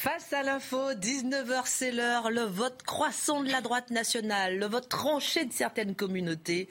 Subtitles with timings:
[0.00, 4.88] Face à l'info, 19h c'est l'heure, le vote croissant de la droite nationale, le vote
[4.88, 6.68] tranché de certaines communautés.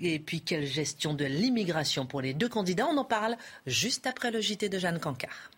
[0.00, 4.30] Et puis quelle gestion de l'immigration pour les deux candidats, on en parle juste après
[4.30, 5.50] le JT de Jeanne Cancard.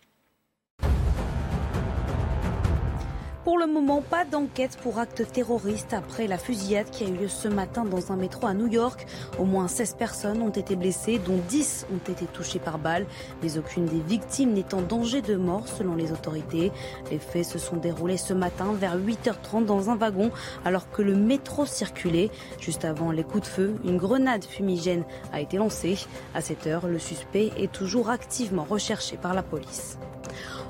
[3.45, 7.29] Pour le moment, pas d'enquête pour acte terroriste après la fusillade qui a eu lieu
[7.29, 9.05] ce matin dans un métro à New York.
[9.37, 13.05] Au moins 16 personnes ont été blessées, dont 10 ont été touchées par balle,
[13.43, 16.71] mais aucune des victimes n'est en danger de mort selon les autorités.
[17.11, 20.31] Les faits se sont déroulés ce matin vers 8h30 dans un wagon
[20.65, 22.31] alors que le métro circulait.
[22.61, 25.03] Juste avant les coups de feu, une grenade fumigène
[25.33, 25.99] a été lancée.
[26.33, 29.99] À cette heure, le suspect est toujours activement recherché par la police.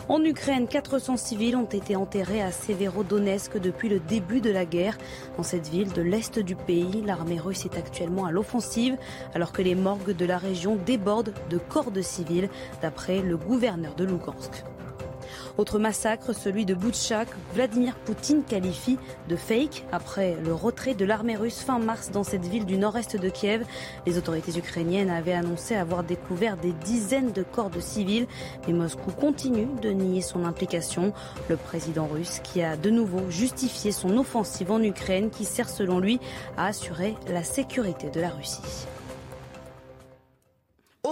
[0.08, 4.98] En Ukraine, 400 civils ont été enterrés à Severodonetsk depuis le début de la guerre.
[5.36, 8.96] Dans cette ville de l'est du pays, l'armée russe est actuellement à l'offensive
[9.32, 12.48] alors que les morgues de la région débordent de corps de civils,
[12.82, 14.64] d'après le gouverneur de Lugansk.
[15.58, 21.36] Autre massacre, celui de Boutchak, Vladimir Poutine qualifie de fake après le retrait de l'armée
[21.36, 23.66] russe fin mars dans cette ville du nord-est de Kiev.
[24.06, 28.26] Les autorités ukrainiennes avaient annoncé avoir découvert des dizaines de corps de civils,
[28.66, 31.12] mais Moscou continue de nier son implication.
[31.50, 36.00] Le président russe qui a de nouveau justifié son offensive en Ukraine qui sert selon
[36.00, 36.18] lui
[36.56, 38.86] à assurer la sécurité de la Russie.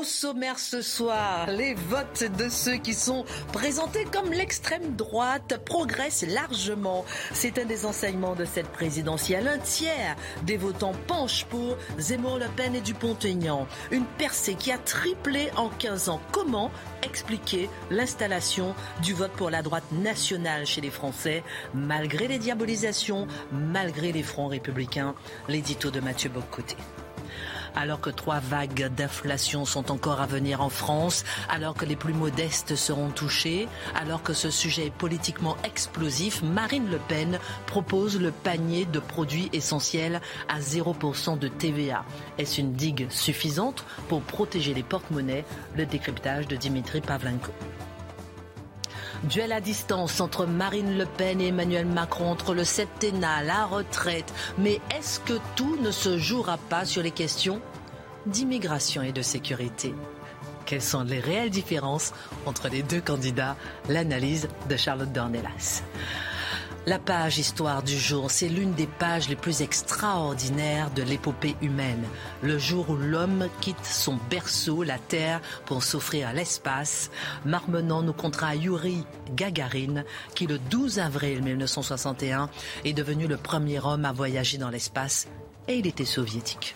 [0.00, 6.24] Au sommaire ce soir, les votes de ceux qui sont présentés comme l'extrême droite progressent
[6.26, 7.04] largement.
[7.34, 9.46] C'est un des enseignements de cette présidentielle.
[9.46, 13.66] Un tiers des votants penchent pour Zemmour, Le Pen et Dupont-Aignan.
[13.90, 16.22] Une percée qui a triplé en 15 ans.
[16.32, 16.70] Comment
[17.02, 21.44] expliquer l'installation du vote pour la droite nationale chez les Français,
[21.74, 25.14] malgré les diabolisations, malgré les fronts républicains?
[25.46, 26.78] L'édito de Mathieu Boccoté
[27.76, 32.14] alors que trois vagues d'inflation sont encore à venir en France, alors que les plus
[32.14, 38.30] modestes seront touchés, alors que ce sujet est politiquement explosif, Marine Le Pen propose le
[38.30, 42.04] panier de produits essentiels à 0% de TVA.
[42.38, 45.44] Est-ce une digue suffisante pour protéger les porte-monnaies?
[45.76, 47.52] Le décryptage de Dimitri Pavlenko.
[49.24, 54.32] Duel à distance entre Marine Le Pen et Emmanuel Macron, entre le septennat, la retraite.
[54.56, 57.60] Mais est-ce que tout ne se jouera pas sur les questions
[58.26, 59.94] d'immigration et de sécurité?
[60.64, 62.12] Quelles sont les réelles différences
[62.46, 63.56] entre les deux candidats?
[63.88, 65.82] L'analyse de Charlotte Dornelas.
[66.86, 72.02] La page Histoire du jour, c'est l'une des pages les plus extraordinaires de l'épopée humaine.
[72.42, 77.10] Le jour où l'homme quitte son berceau, la Terre, pour s'offrir l'espace.
[77.44, 79.04] Marmenant nous comptera Yuri
[79.36, 80.04] Gagarin,
[80.34, 82.48] qui le 12 avril 1961
[82.86, 85.28] est devenu le premier homme à voyager dans l'espace,
[85.68, 86.74] et il était soviétique.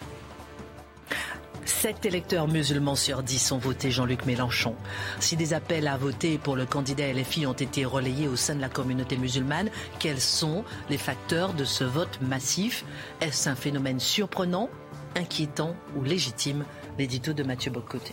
[1.65, 4.75] Sept électeurs musulmans sur dix ont voté Jean-Luc Mélenchon.
[5.21, 8.61] Si des appels à voter pour le candidat LFI ont été relayés au sein de
[8.61, 12.85] la communauté musulmane, quels sont les facteurs de ce vote massif?
[13.21, 14.69] Est-ce un phénomène surprenant,
[15.17, 16.65] inquiétant ou légitime?
[16.99, 18.13] L'édito de Mathieu Bocoté.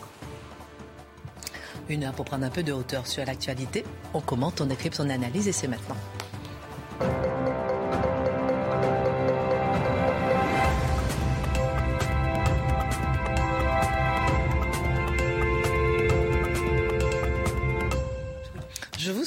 [1.89, 3.83] Une heure pour prendre un peu de hauteur sur l'actualité.
[4.13, 5.97] On commente, on écrit son analyse et c'est maintenant.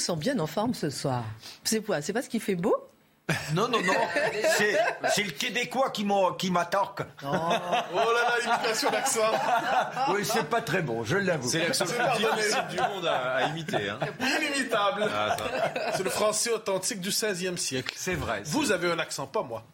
[0.05, 1.25] Sens bien en forme ce soir.
[1.65, 2.03] C'est quoi?
[2.03, 2.77] C'est parce qu'il fait beau?
[3.53, 3.95] Non, non, non.
[5.11, 7.01] C'est le Québécois qui m'attaque.
[7.23, 7.27] Oh.
[7.27, 9.21] oh là là, imitation d'accent.
[10.11, 11.49] Oui, c'est pas très bon, je l'avoue.
[11.49, 13.89] C'est l'accent le du monde à, à imiter.
[13.89, 13.99] Hein.
[14.21, 15.09] Inimitable.
[15.15, 15.37] Ah,
[15.95, 17.95] c'est le français authentique du XVIe siècle.
[17.97, 18.43] C'est vrai.
[18.47, 19.65] Vous avez un accent, pas moi.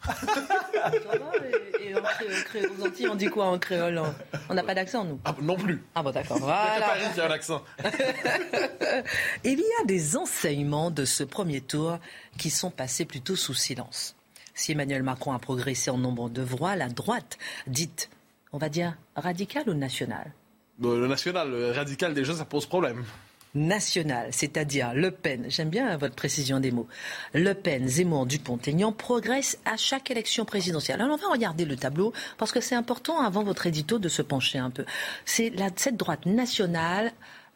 [1.80, 2.00] et, en
[2.44, 4.00] créole, aux Antilles, on dit quoi en créole
[4.48, 5.20] On n'a pas d'accent, nous?
[5.24, 5.84] Ah, Non plus.
[5.94, 6.38] Ah bon, d'accord.
[6.38, 6.80] Voilà.
[6.80, 7.62] Paris qui a un accent.
[9.44, 11.98] Il y a des enseignements de ce premier tour
[12.40, 14.16] qui sont passés plutôt sous silence.
[14.54, 18.08] Si Emmanuel Macron a progressé en nombre de voix, la droite, dite,
[18.52, 20.32] on va dire, radicale ou nationale?
[20.80, 23.04] Le national, le radical, déjà, ça pose problème
[23.52, 26.86] nationale, c'est-à-dire Le Pen, j'aime bien votre précision des mots,
[27.34, 31.00] Le Pen, Zemmour, Dupont-Aignan progressent à chaque élection présidentielle.
[31.00, 34.22] Alors on va regarder le tableau parce que c'est important avant votre édito de se
[34.22, 34.84] pencher un peu.
[35.24, 37.10] C'est cette droite nationale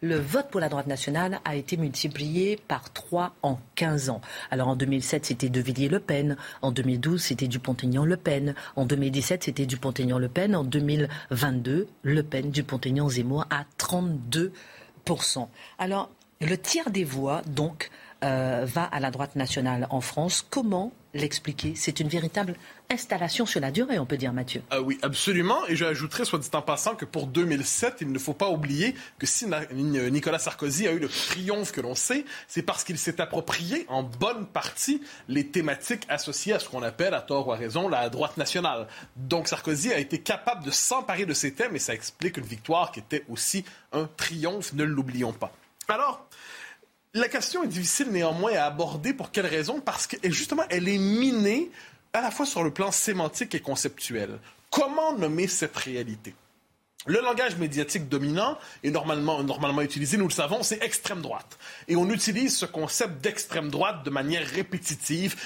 [0.05, 4.21] le vote pour la droite nationale a été multiplié par 3 en 15 ans.
[4.51, 6.37] Alors en 2007, c'était De Villiers-Le Pen.
[6.61, 8.55] En 2012, c'était Dupont-Aignan-Le Pen.
[8.77, 10.55] En 2017, c'était Dupont-Aignan-Le Pen.
[10.55, 14.51] En 2022, Le Pen, Dupont-Aignan-Zemmour à 32%
[15.79, 16.11] Alors,
[16.43, 17.91] le tiers des voix, donc,
[18.25, 20.47] euh, va à la droite nationale en France.
[20.50, 22.56] Comment l'expliquer C'est une véritable
[22.90, 24.62] installation sur la durée, on peut dire, Mathieu.
[24.70, 25.66] Ah oui, absolument.
[25.69, 29.26] Et j'ajouterais, soit dit en passant, que pour 2007, il ne faut pas oublier que
[29.26, 33.87] si Nicolas Sarkozy a eu le triomphe que l'on sait, c'est parce qu'il s'est approprié
[33.88, 37.88] en bonne partie les thématiques associées à ce qu'on appelle, à tort ou à raison,
[37.88, 38.87] la droite nationale.
[39.16, 42.93] Donc Sarkozy a été capable de s'emparer de ces thèmes et ça explique une victoire
[42.93, 45.52] qui était aussi un triomphe, ne l'oublions pas.
[45.88, 46.26] Alors,
[47.14, 49.14] la question est difficile néanmoins à aborder.
[49.14, 49.81] Pour quelle raison?
[49.81, 51.70] Parce que justement, elle est minée
[52.12, 54.38] à la fois sur le plan sémantique et conceptuel.
[54.70, 56.34] Comment nommer cette réalité?
[57.06, 61.59] Le langage médiatique dominant et normalement, normalement utilisé, nous le savons, c'est extrême droite.
[61.87, 65.37] Et on utilise ce concept d'extrême droite de manière répétitive,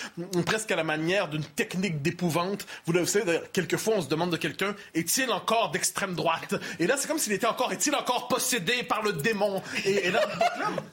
[0.47, 2.67] presque à la manière d'une technique d'épouvante.
[2.87, 6.55] Vous le savez, quelquefois, on se demande de quelqu'un, est-il encore d'extrême droite?
[6.79, 9.61] Et là, c'est comme s'il était encore, est-il encore possédé par le démon?
[9.85, 10.21] Et, là,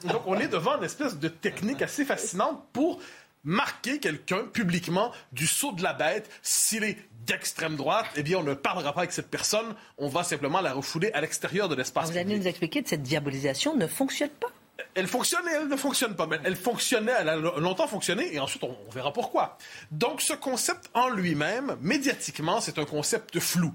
[0.04, 3.00] donc, on est devant une espèce de technique assez fascinante pour
[3.46, 8.42] marquer quelqu'un publiquement du saut de la bête s'il est d'extrême droite, eh bien, on
[8.42, 12.10] ne parlera pas avec cette personne, on va simplement la refouler à l'extérieur de l'espace
[12.10, 14.48] Vous allez nous expliquer que cette diabolisation ne fonctionne pas
[14.94, 16.26] elle fonctionne et elle ne fonctionne pas.
[16.26, 19.58] Mais elle fonctionnait, elle a longtemps fonctionné et ensuite on, verra pourquoi.
[19.90, 23.72] Donc ce concept en lui-même, médiatiquement, c'est un concept flou.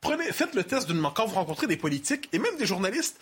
[0.00, 3.20] prenez, faites le test d'une quand vous rencontrez des politiques et même des journalistes,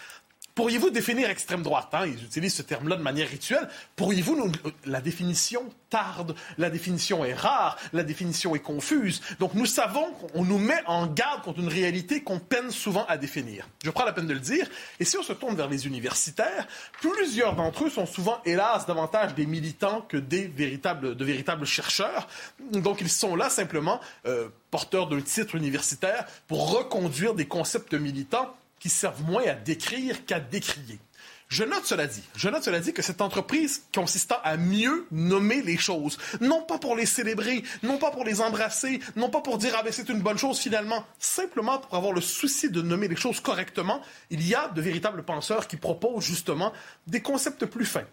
[0.55, 2.07] Pourriez-vous définir extrême droite hein?
[2.07, 3.69] Ils utilisent ce terme-là de manière rituelle.
[3.97, 4.53] Pourriez-vous nous...
[4.85, 9.23] La définition tarde, la définition est rare, la définition est confuse.
[9.39, 13.17] Donc nous savons qu'on nous met en garde contre une réalité qu'on peine souvent à
[13.17, 13.69] définir.
[13.85, 14.69] Je prends la peine de le dire.
[15.01, 16.67] Et si on se tourne vers les universitaires,
[17.01, 22.29] plusieurs d'entre eux sont souvent, hélas, davantage des militants que des véritables, de véritables chercheurs.
[22.73, 28.55] Donc ils sont là simplement euh, porteurs d'un titre universitaire pour reconduire des concepts militants
[28.83, 30.99] qui servent moins à décrire qu'à décrier.
[31.47, 32.23] Je note cela dit.
[32.35, 36.79] Je note cela dit que cette entreprise consistant à mieux nommer les choses, non pas
[36.79, 40.09] pour les célébrer, non pas pour les embrasser, non pas pour dire ah ben c'est
[40.09, 44.01] une bonne chose finalement, simplement pour avoir le souci de nommer les choses correctement,
[44.31, 46.73] il y a de véritables penseurs qui proposent justement
[47.07, 48.07] des concepts plus fins.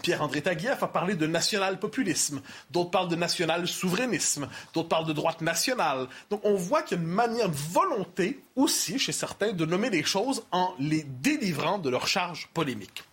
[0.00, 2.40] Pierre-André Taguieff a parlé de national-populisme,
[2.70, 6.08] d'autres parlent de national-souverainisme, d'autres parlent de droite nationale.
[6.30, 9.90] Donc on voit qu'il y a une manière, de volonté aussi chez certains de nommer
[9.90, 13.04] les choses en les délivrant de leur charge polémique.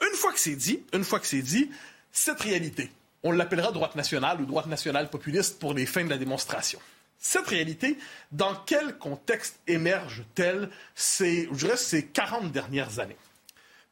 [0.00, 1.70] Une fois que c'est dit, une fois que c'est dit,
[2.10, 2.90] cette réalité,
[3.22, 6.78] on l'appellera droite nationale ou droite nationale populiste pour les fins de la démonstration.
[7.18, 7.98] Cette réalité,
[8.32, 13.16] dans quel contexte émerge-t-elle ces, ces 40 dernières années?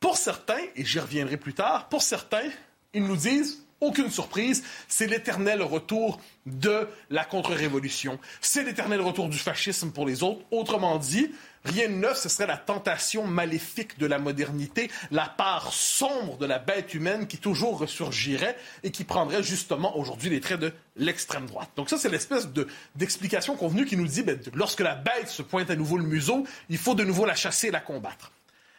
[0.02, 2.50] Pour certains, et j'y reviendrai plus tard, pour certains,
[2.92, 8.18] ils nous disent aucune surprise, c'est l'éternel retour de la contre-révolution.
[8.40, 10.44] C'est l'éternel retour du fascisme pour les autres.
[10.50, 11.30] Autrement dit,
[11.64, 16.46] rien de neuf, ce serait la tentation maléfique de la modernité, la part sombre de
[16.46, 21.46] la bête humaine qui toujours ressurgirait et qui prendrait justement aujourd'hui les traits de l'extrême
[21.46, 21.70] droite.
[21.76, 22.48] Donc ça, c'est l'espèce
[22.96, 26.44] d'explication convenue qui nous dit, ben, lorsque la bête se pointe à nouveau le museau,
[26.70, 28.32] il faut de nouveau la chasser et la combattre.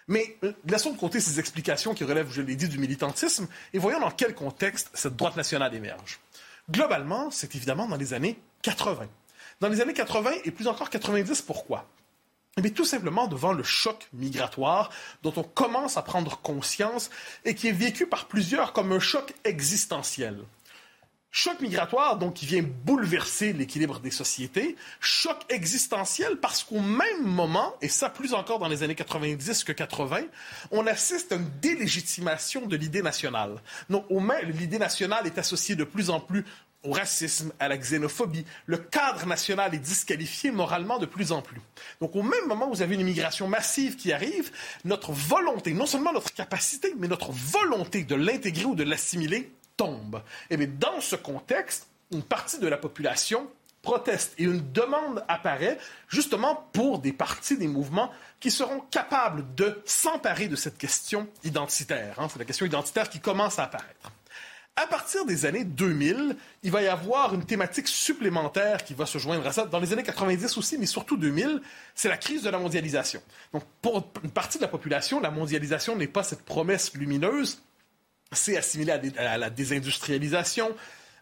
[0.07, 3.79] Mais euh, laissons de côté ces explications qui relèvent, je l'ai dit, du militantisme et
[3.79, 6.19] voyons dans quel contexte cette droite nationale émerge.
[6.69, 9.07] Globalement, c'est évidemment dans les années 80.
[9.59, 11.87] Dans les années 80 et plus encore 90, pourquoi?
[12.57, 14.91] Eh bien, tout simplement devant le choc migratoire
[15.23, 17.09] dont on commence à prendre conscience
[17.45, 20.37] et qui est vécu par plusieurs comme un choc existentiel.
[21.35, 24.75] Choc migratoire, donc, qui vient bouleverser l'équilibre des sociétés.
[24.99, 29.71] Choc existentiel parce qu'au même moment, et ça plus encore dans les années 90 que
[29.71, 30.25] 80,
[30.69, 33.63] on assiste à une délégitimation de l'idée nationale.
[33.89, 36.45] Donc, au même, l'idée nationale est associée de plus en plus
[36.83, 38.45] au racisme, à la xénophobie.
[38.67, 41.61] Le cadre national est disqualifié moralement de plus en plus.
[41.99, 44.51] Donc, au même moment où vous avez une immigration massive qui arrive,
[44.85, 50.21] notre volonté, non seulement notre capacité, mais notre volonté de l'intégrer ou de l'assimiler tombe.
[50.49, 53.49] Et eh bien, dans ce contexte, une partie de la population
[53.81, 55.77] proteste et une demande apparaît
[56.07, 62.19] justement pour des partis, des mouvements qui seront capables de s'emparer de cette question identitaire.
[62.19, 62.27] Hein.
[62.31, 64.11] C'est la question identitaire qui commence à apparaître.
[64.75, 69.19] À partir des années 2000, il va y avoir une thématique supplémentaire qui va se
[69.19, 69.65] joindre à ça.
[69.65, 71.61] Dans les années 90 aussi, mais surtout 2000,
[71.93, 73.21] c'est la crise de la mondialisation.
[73.51, 77.61] Donc, pour une partie de la population, la mondialisation n'est pas cette promesse lumineuse,
[78.35, 80.75] c'est assimilé à, la désindustrialisation,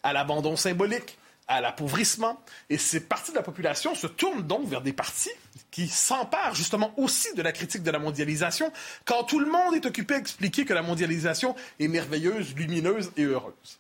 [0.04, 2.42] à l'abandon symbolique, à l'appauvrissement.
[2.70, 5.32] Et ces parties de la population se tournent donc vers des partis
[5.70, 8.72] qui s'emparent justement aussi de la critique de la mondialisation,
[9.06, 13.24] quand tout le monde est occupé à expliquer que la mondialisation est merveilleuse, lumineuse et
[13.24, 13.80] heureuse.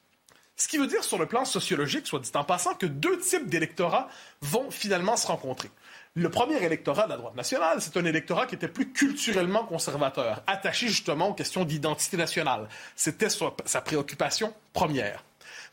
[0.55, 3.49] Ce qui veut dire sur le plan sociologique, soit dit en passant, que deux types
[3.49, 4.09] d'électorats
[4.41, 5.71] vont finalement se rencontrer.
[6.15, 10.43] Le premier électorat de la droite nationale, c'est un électorat qui était plus culturellement conservateur,
[10.45, 12.67] attaché justement aux questions d'identité nationale.
[12.97, 15.23] C'était sa préoccupation première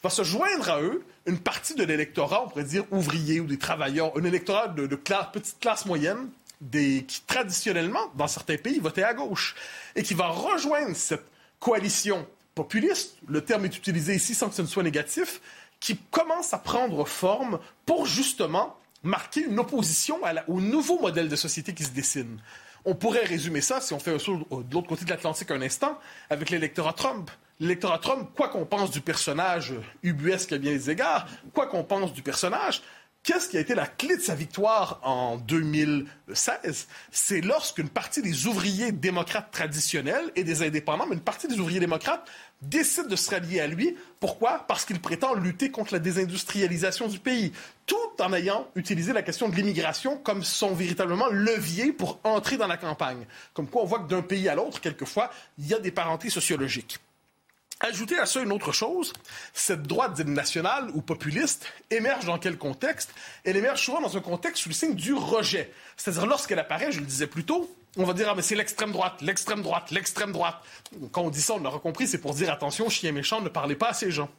[0.03, 3.59] va se joindre à eux une partie de l'électorat, on pourrait dire ouvrier ou des
[3.59, 6.29] travailleurs, un électorat de, petite classe moyenne,
[6.71, 9.55] qui traditionnellement, dans certains pays, votait à gauche,
[9.97, 11.25] et qui va rejoindre cette
[11.59, 15.41] coalition populiste, le terme est utilisé ici sans que ce ne soit négatif,
[15.81, 21.75] qui commence à prendre forme pour justement marquer une opposition au nouveau modèle de société
[21.75, 22.39] qui se dessine.
[22.85, 25.63] On pourrait résumer ça, si on fait un saut de l'autre côté de l'Atlantique un
[25.63, 25.99] instant,
[26.31, 31.27] avec l'électorat Trump l'électorat Trump, quoi qu'on pense du personnage ubuesque à bien des égards,
[31.53, 32.83] quoi qu'on pense du personnage,
[33.25, 36.87] Qu'est-ce qui a été la clé de sa victoire en 2016?
[37.11, 41.81] C'est lorsqu'une partie des ouvriers démocrates traditionnels et des indépendants, mais une partie des ouvriers
[41.81, 42.27] démocrates
[42.63, 43.97] décide de se rallier à lui.
[44.21, 44.65] Pourquoi?
[44.67, 47.53] Parce qu'il prétend lutter contre la désindustrialisation du pays,
[47.87, 52.67] tout en ayant utilisé la question de l'immigration comme son véritablement levier pour entrer dans
[52.67, 53.27] la campagne.
[53.55, 56.31] Comme quoi, on voit que d'un pays à l'autre, quelquefois, il y a des parentés
[56.31, 56.99] sociologiques.
[57.81, 59.13] Ajouter à ça une autre chose,
[59.55, 63.15] cette droite nationale ou populiste émerge dans quel contexte?
[63.45, 65.73] Elle émerge souvent dans un contexte sous le signe du rejet.
[65.97, 68.93] C'est-à-dire lorsqu'elle apparaît, je le disais plus tôt, on va dire ah mais c'est l'extrême
[68.93, 70.57] droite, l'extrême droite, l'extrême droite.
[71.13, 73.75] Quand on dit ça, on l'aura compris, c'est pour dire attention, chien méchant, ne parlez
[73.75, 74.31] pas à ces gens.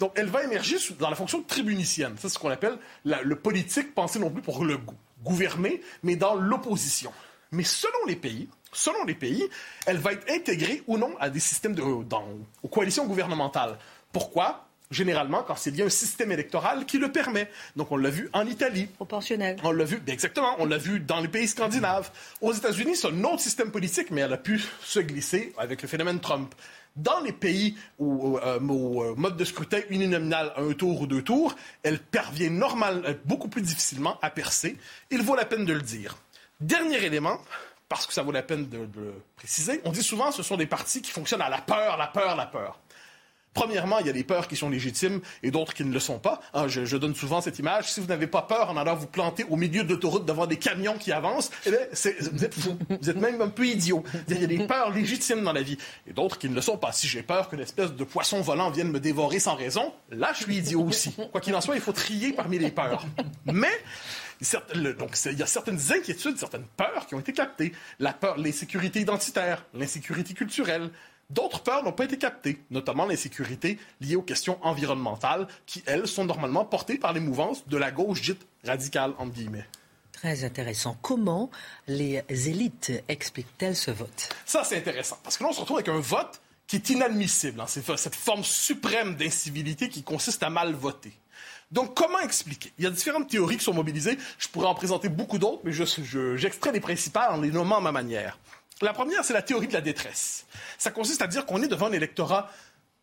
[0.00, 2.14] Donc elle va émerger dans la fonction tribunicienne.
[2.18, 4.78] C'est ce qu'on appelle le politique pensé non plus pour le
[5.22, 7.12] gouverner, mais dans l'opposition.
[7.52, 9.46] Mais selon les pays, selon les pays,
[9.86, 13.78] elle va être intégrée ou non à des systèmes de, aux coalitions gouvernementales.
[14.12, 14.66] Pourquoi?
[14.92, 17.50] Généralement, quand c'est à un système électoral qui le permet.
[17.76, 18.86] Donc, on l'a vu en Italie.
[18.86, 19.56] Proportionnel.
[19.64, 20.54] On l'a vu, ben, exactement.
[20.58, 22.10] On l'a vu dans les pays scandinaves.
[22.40, 25.88] Aux États-Unis, c'est un autre système politique, mais elle a pu se glisser avec le
[25.88, 26.54] phénomène Trump.
[26.94, 31.22] Dans les pays où, euh, au euh, mode de scrutin uninominal, un tour ou deux
[31.22, 34.76] tours, elle parvient normal, euh, beaucoup plus difficilement à percer.
[35.10, 36.18] Il vaut la peine de le dire.
[36.60, 37.40] Dernier élément,
[37.88, 40.56] parce que ça vaut la peine de, le préciser, on dit souvent que ce sont
[40.56, 42.78] des partis qui fonctionnent à la peur, la peur, la peur.
[43.54, 46.18] Premièrement, il y a des peurs qui sont légitimes et d'autres qui ne le sont
[46.18, 46.40] pas.
[46.54, 47.92] Hein, je, donne souvent cette image.
[47.92, 50.56] Si vous n'avez pas peur en allant vous planter au milieu de l'autoroute devant des
[50.56, 52.54] camions qui avancent, eh vous êtes.
[52.56, 54.04] Vous êtes même un peu idiot.
[54.28, 56.78] Il y a des peurs légitimes dans la vie et d'autres qui ne le sont
[56.78, 56.92] pas.
[56.92, 60.44] Si j'ai peur que l'espèce de poisson volant vienne me dévorer sans raison, là, je
[60.44, 61.12] suis idiot aussi.
[61.30, 63.04] Quoi qu'il en soit, il faut trier parmi les peurs.
[63.44, 63.72] Mais
[64.40, 67.72] il y a certaines inquiétudes, certaines peurs qui ont été captées.
[67.98, 70.90] La peur, l'insécurité identitaire, l'insécurité culturelle.
[71.32, 76.26] D'autres peurs n'ont pas été captées, notamment l'insécurité liée aux questions environnementales, qui, elles, sont
[76.26, 79.66] normalement portées par les mouvances de la gauche dite radicale, entre guillemets.
[80.12, 80.98] Très intéressant.
[81.00, 81.50] Comment
[81.88, 84.28] les élites expliquent-elles ce vote?
[84.44, 87.62] Ça, c'est intéressant, parce que là, on se retrouve avec un vote qui est inadmissible.
[87.62, 87.66] Hein.
[87.66, 91.12] C'est cette forme suprême d'incivilité qui consiste à mal voter.
[91.70, 92.74] Donc, comment expliquer?
[92.76, 94.18] Il y a différentes théories qui sont mobilisées.
[94.38, 97.92] Je pourrais en présenter beaucoup d'autres, mais j'extrais les principales en les nommant à ma
[97.92, 98.38] manière.
[98.82, 100.46] La première, c'est la théorie de la détresse.
[100.76, 102.50] Ça consiste à dire qu'on est devant un électorat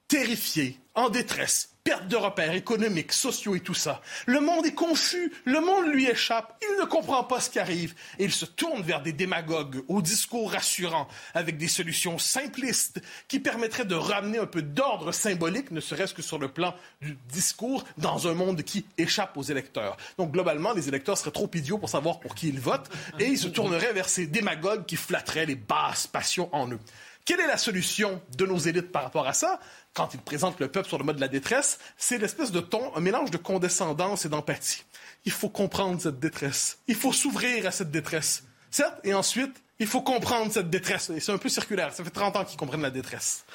[0.08, 4.00] terrifié, en détresse, perte de repères économiques, sociaux et tout ça.
[4.28, 7.96] Le monde est confus, le monde lui échappe, il ne comprend pas ce qui arrive
[8.20, 13.40] et il se tourne vers des démagogues au discours rassurant avec des solutions simplistes qui
[13.40, 17.84] permettraient de ramener un peu d'ordre symbolique, ne serait-ce que sur le plan du discours,
[17.98, 19.98] dans un monde qui échappe aux électeurs.
[20.20, 23.40] Donc globalement, les électeurs seraient trop idiots pour savoir pour qui ils votent et ils
[23.40, 26.80] se tourneraient vers ces démagogues qui flatteraient les basses passions en eux.
[27.26, 29.60] Quelle est la solution de nos élites par rapport à ça?
[29.94, 32.96] Quand ils présentent le peuple sur le mode de la détresse, c'est l'espèce de ton,
[32.96, 34.84] un mélange de condescendance et d'empathie.
[35.26, 36.80] Il faut comprendre cette détresse.
[36.88, 38.44] Il faut s'ouvrir à cette détresse.
[38.72, 41.10] Certes, et ensuite, il faut comprendre cette détresse.
[41.10, 41.94] Et c'est un peu circulaire.
[41.94, 43.46] Ça fait 30 ans qu'ils comprennent la détresse.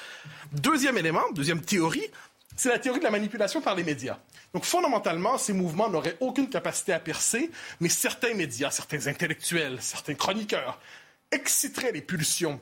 [0.53, 2.11] Deuxième élément, deuxième théorie,
[2.57, 4.19] c'est la théorie de la manipulation par les médias.
[4.53, 10.15] Donc, fondamentalement, ces mouvements n'auraient aucune capacité à percer, mais certains médias, certains intellectuels, certains
[10.15, 10.79] chroniqueurs
[11.33, 12.61] exciteraient les pulsions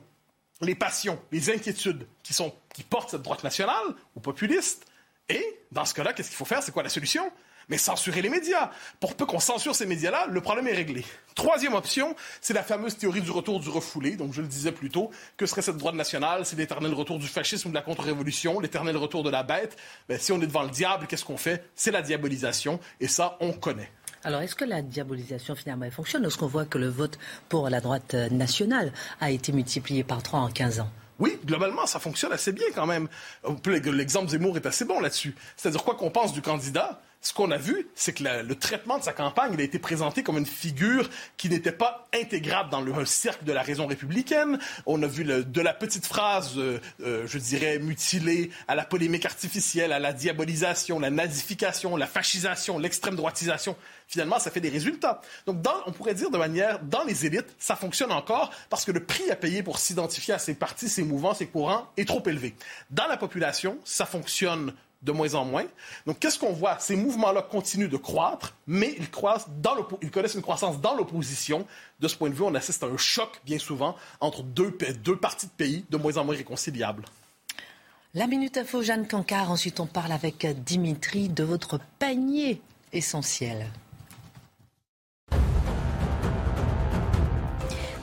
[0.61, 4.85] les passions, les inquiétudes qui, sont, qui portent cette droite nationale ou populiste.
[5.29, 6.61] Et dans ce cas-là, qu'est-ce qu'il faut faire?
[6.63, 7.31] C'est quoi la solution?
[7.69, 8.71] Mais censurer les médias.
[8.99, 11.05] Pour peu qu'on censure ces médias-là, le problème est réglé.
[11.33, 14.17] Troisième option, c'est la fameuse théorie du retour du refoulé.
[14.17, 16.45] Donc, je le disais plus tôt, que serait cette droite nationale?
[16.45, 19.77] C'est l'éternel retour du fascisme ou de la contre-révolution, l'éternel retour de la bête?
[20.09, 21.69] Ben, si on est devant le diable, qu'est-ce qu'on fait?
[21.73, 22.81] C'est la diabolisation.
[22.99, 23.89] Et ça, on connaît.
[24.25, 27.81] Alors, est-ce que la diabolisation, finalement, fonctionne Est-ce qu'on voit que le vote pour la
[27.81, 30.89] droite nationale a été multiplié par trois en 15 ans?
[31.19, 33.07] Oui, globalement, ça fonctionne assez bien quand même.
[33.65, 35.35] L'exemple Zemmour est assez bon là-dessus.
[35.55, 39.03] C'est-à-dire quoi qu'on pense du candidat, ce qu'on a vu, c'est que le, traitement de
[39.03, 43.05] sa campagne, il a été présenté comme une figure qui n'était pas intégrable dans le
[43.05, 44.59] cercle de la raison républicaine.
[44.85, 49.25] On a vu de la petite phrase, euh, euh, je dirais, mutilée, à la polémique
[49.25, 53.77] artificielle, à la diabolisation, la nazification, la fascisation, l'extrême droitisation.
[54.09, 55.21] Finalement, ça fait des résultats.
[55.45, 58.99] Donc, on pourrait dire de manière, dans les élites, ça fonctionne encore parce que le
[58.99, 62.53] prix à payer pour s'identifier à ces partis, ces mouvements, ces courants est trop élevé.
[62.91, 64.73] Dans la population, ça fonctionne
[65.03, 65.65] de moins en moins.
[66.05, 66.79] Donc, qu'est-ce qu'on voit?
[66.79, 71.65] Ces mouvements-là continuent de croître, mais ils, croissent dans ils connaissent une croissance dans l'opposition.
[71.99, 75.15] De ce point de vue, on assiste à un choc, bien souvent, entre deux, deux
[75.15, 77.05] parties de pays de moins en moins réconciliables.
[78.13, 79.51] La Minute Info, Jeanne Cancard.
[79.51, 83.67] Ensuite, on parle avec Dimitri de votre panier essentiel.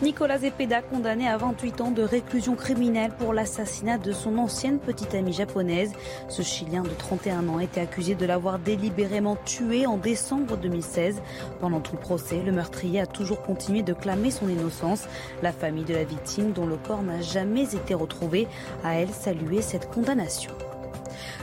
[0.03, 5.15] Nicolas Zepeda, condamné à 28 ans de réclusion criminelle pour l'assassinat de son ancienne petite
[5.15, 5.93] amie japonaise.
[6.31, 11.21] Ce Chilien de 31 ans était accusé de l'avoir délibérément tué en décembre 2016.
[11.61, 15.07] Pendant tout le procès, le meurtrier a toujours continué de clamer son innocence.
[15.43, 18.49] La famille de la victime, dont le corps n'a jamais été retrouvé,
[18.83, 20.53] a elle salué cette condamnation.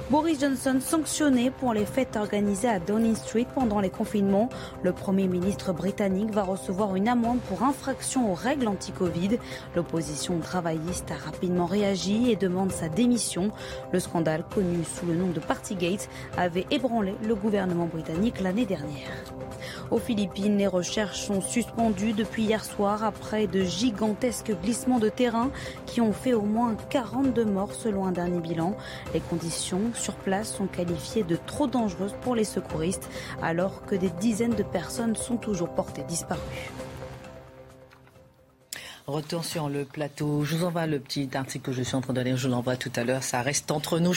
[0.10, 4.48] Boris Johnson sanctionné pour les fêtes organisées à Downing Street pendant les confinements.
[4.82, 9.38] Le Premier ministre britannique va recevoir une amende pour infraction aux règles anti-Covid.
[9.76, 13.52] L'opposition travailliste a rapidement réagi et demande sa démission.
[13.92, 19.12] Le scandale, connu sous le nom de Partygate, avait ébranlé le gouvernement britannique l'année dernière.
[19.92, 25.50] Aux Philippines, les recherches sont suspendues depuis hier soir après de gigantesques glissements de terrain
[25.86, 28.76] qui ont fait au moins 42 morts selon un dernier bilan.
[29.14, 33.10] Les conditions sur place sont qualifiées de trop dangereuses pour les secouristes
[33.42, 36.42] alors que des dizaines de personnes sont toujours portées disparues.
[39.08, 40.44] Retour sur le plateau.
[40.44, 42.36] Je vous envoie le petit article que je suis en train de lire.
[42.36, 43.24] Je l'envoie tout à l'heure.
[43.24, 44.14] Ça reste entre nous.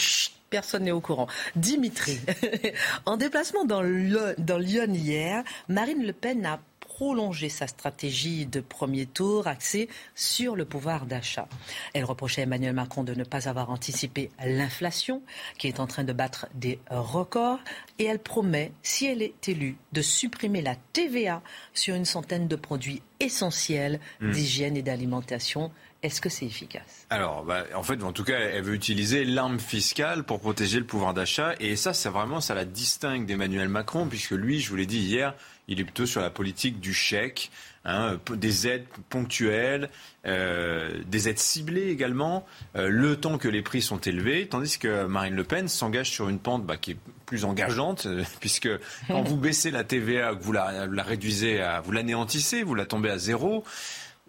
[0.49, 1.27] personne n'est au courant.
[1.55, 2.19] Dimitri,
[3.05, 6.59] en déplacement dans, Lyon hier, Marine Le Pen a
[7.01, 11.47] prolonger sa stratégie de premier tour axée sur le pouvoir d'achat.
[11.95, 15.23] Elle reprochait à Emmanuel Macron de ne pas avoir anticipé l'inflation
[15.57, 17.57] qui est en train de battre des records
[17.97, 21.41] et elle promet, si elle est élue, de supprimer la TVA
[21.73, 24.31] sur une centaine de produits essentiels hmm.
[24.31, 25.71] d'hygiène et d'alimentation.
[26.03, 27.05] Est-ce que c'est efficace?
[27.11, 30.85] Alors, bah, en fait, en tout cas, elle veut utiliser l'arme fiscale pour protéger le
[30.85, 31.53] pouvoir d'achat.
[31.59, 34.97] Et ça, c'est vraiment, ça la distingue d'Emmanuel Macron, puisque lui, je vous l'ai dit
[34.97, 35.35] hier,
[35.67, 37.51] il est plutôt sur la politique du chèque,
[37.85, 39.89] hein, des aides ponctuelles,
[40.25, 42.45] euh, des aides ciblées également,
[42.75, 46.29] euh, le temps que les prix sont élevés, tandis que Marine Le Pen s'engage sur
[46.29, 48.69] une pente bah, qui est plus engageante, euh, puisque
[49.07, 53.17] quand vous baissez la TVA, vous la, réduisez, à, vous l'anéantissez, vous la tombez à
[53.17, 53.63] zéro.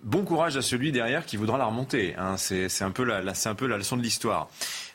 [0.03, 2.17] Bon courage à celui derrière qui voudra la remonter.
[2.19, 2.37] Hein.
[2.37, 4.49] c'est un peu la leçon de l'histoire.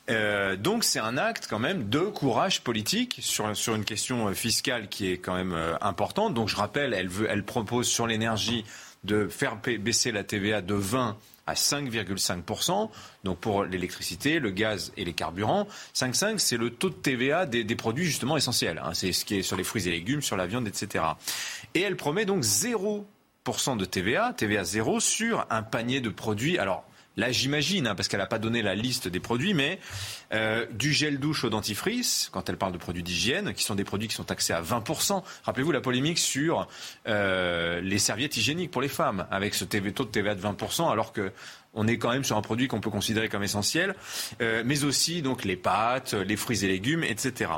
[0.10, 4.34] Euh, donc c'est un acte quand même de courage politique sur, sur une question euh,
[4.34, 6.34] fiscale qui est quand même euh, importante.
[6.34, 8.64] Donc je rappelle, elle, veut, elle propose sur l'énergie
[9.04, 12.90] de faire baisser la TVA de 20 à 5,5%,
[13.24, 15.66] donc pour l'électricité, le gaz et les carburants.
[15.96, 18.82] 5,5, c'est le taux de TVA des, produits justement essentiels.
[18.84, 18.94] Hein.
[18.94, 21.06] C'est ce qui est sur les fruits et légumes, sur la viande, etc.
[21.74, 23.06] Et elle promet donc 0%
[23.78, 26.58] de TVA, TVA 0, sur un panier de produits.
[26.58, 26.84] Alors,
[27.18, 29.80] Là, j'imagine, hein, parce qu'elle n'a pas donné la liste des produits, mais
[30.34, 33.84] euh, du gel douche au dentifrice, quand elle parle de produits d'hygiène, qui sont des
[33.84, 35.24] produits qui sont taxés à 20%.
[35.44, 36.68] Rappelez-vous la polémique sur
[37.08, 41.12] euh, les serviettes hygiéniques pour les femmes, avec ce taux de TVA de 20%, alors
[41.12, 41.32] que
[41.74, 43.96] on est quand même sur un produit qu'on peut considérer comme essentiel,
[44.42, 47.50] euh, mais aussi donc les pâtes, les fruits et légumes, etc.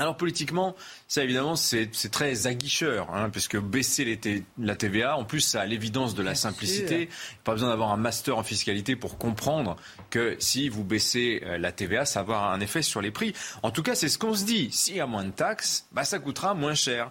[0.00, 0.74] Alors politiquement,
[1.08, 5.66] ça évidemment c'est très aguicheur, hein, puisque baisser les la TVA, en plus ça a
[5.66, 7.10] l'évidence de la simplicité.
[7.44, 9.76] Pas besoin d'avoir un master en fiscalité pour comprendre
[10.08, 13.34] que si vous baissez euh, la TVA, ça va avoir un effet sur les prix.
[13.62, 14.70] En tout cas, c'est ce qu'on se dit.
[14.72, 17.10] S'il y a moins de taxes, bah, ça coûtera moins cher.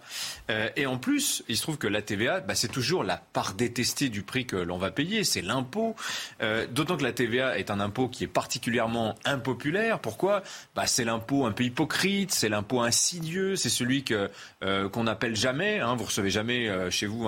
[0.50, 3.54] Euh, et en plus, il se trouve que la TVA, bah, c'est toujours la part
[3.54, 5.96] détestée du prix que l'on va payer, c'est l'impôt.
[6.42, 10.00] Euh, d'autant que la TVA est un impôt qui est particulièrement impopulaire.
[10.00, 10.42] Pourquoi?
[10.76, 14.30] Bah, C'est l'impôt un peu hypocrite, c'est l'impôt insidieux, c'est celui que
[14.62, 15.80] qu'on n'appelle jamais.
[15.80, 15.96] Hein.
[15.96, 17.28] Vous recevez jamais chez vous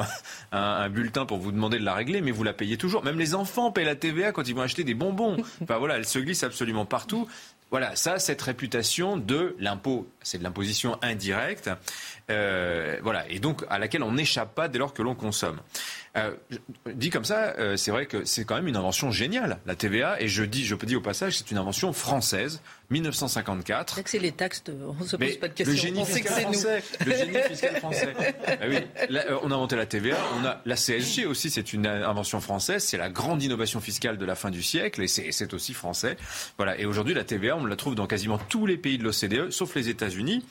[0.51, 3.03] un, un bulletin pour vous demander de la régler, mais vous la payez toujours.
[3.03, 5.37] Même les enfants payent la TVA quand ils vont acheter des bonbons.
[5.61, 7.27] Enfin voilà, elle se glisse absolument partout.
[7.71, 11.69] Voilà, ça, cette réputation de l'impôt, c'est de l'imposition indirecte,
[12.29, 15.57] euh, voilà, et donc à laquelle on n'échappe pas dès lors que l'on consomme.
[16.17, 16.33] Euh,
[16.93, 20.21] dit comme ça, euh, c'est vrai que c'est quand même une invention géniale, la TVA,
[20.21, 23.95] et je dis, je peux dire au passage, c'est une invention française, 1954.
[23.95, 25.73] C'est que c'est les taxes, on se pose pas de questions.
[25.73, 26.83] Le génie fiscal français.
[27.05, 28.13] Le génie fiscal français.
[28.45, 31.87] Ah oui, euh, on a inventé la TVA, on a la CSG aussi, c'est une
[31.87, 35.73] invention française, c'est la grande innovation fiscale de la fin du siècle, et c'est aussi
[35.73, 36.17] français.
[36.57, 39.51] Voilà, et aujourd'hui la TVA, on la trouve dans quasiment tous les pays de l'OCDE,
[39.51, 40.43] sauf les États-Unis.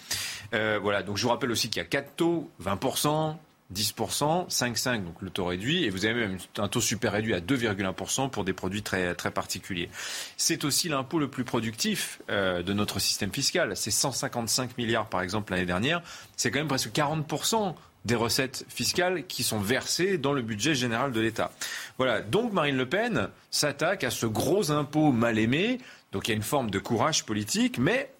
[0.54, 3.36] Euh, voilà, donc je vous rappelle aussi qu'il y a quatre taux, 20%,
[3.74, 7.40] 10%, 5,5 donc le taux réduit, et vous avez même un taux super réduit à
[7.40, 9.90] 2,1% pour des produits très, très particuliers.
[10.36, 13.76] C'est aussi l'impôt le plus productif euh, de notre système fiscal.
[13.76, 16.02] C'est 155 milliards par exemple l'année dernière.
[16.36, 21.12] C'est quand même presque 40% des recettes fiscales qui sont versées dans le budget général
[21.12, 21.52] de l'État.
[21.98, 25.78] Voilà, donc Marine Le Pen s'attaque à ce gros impôt mal aimé.
[26.12, 28.10] Donc il y a une forme de courage politique, mais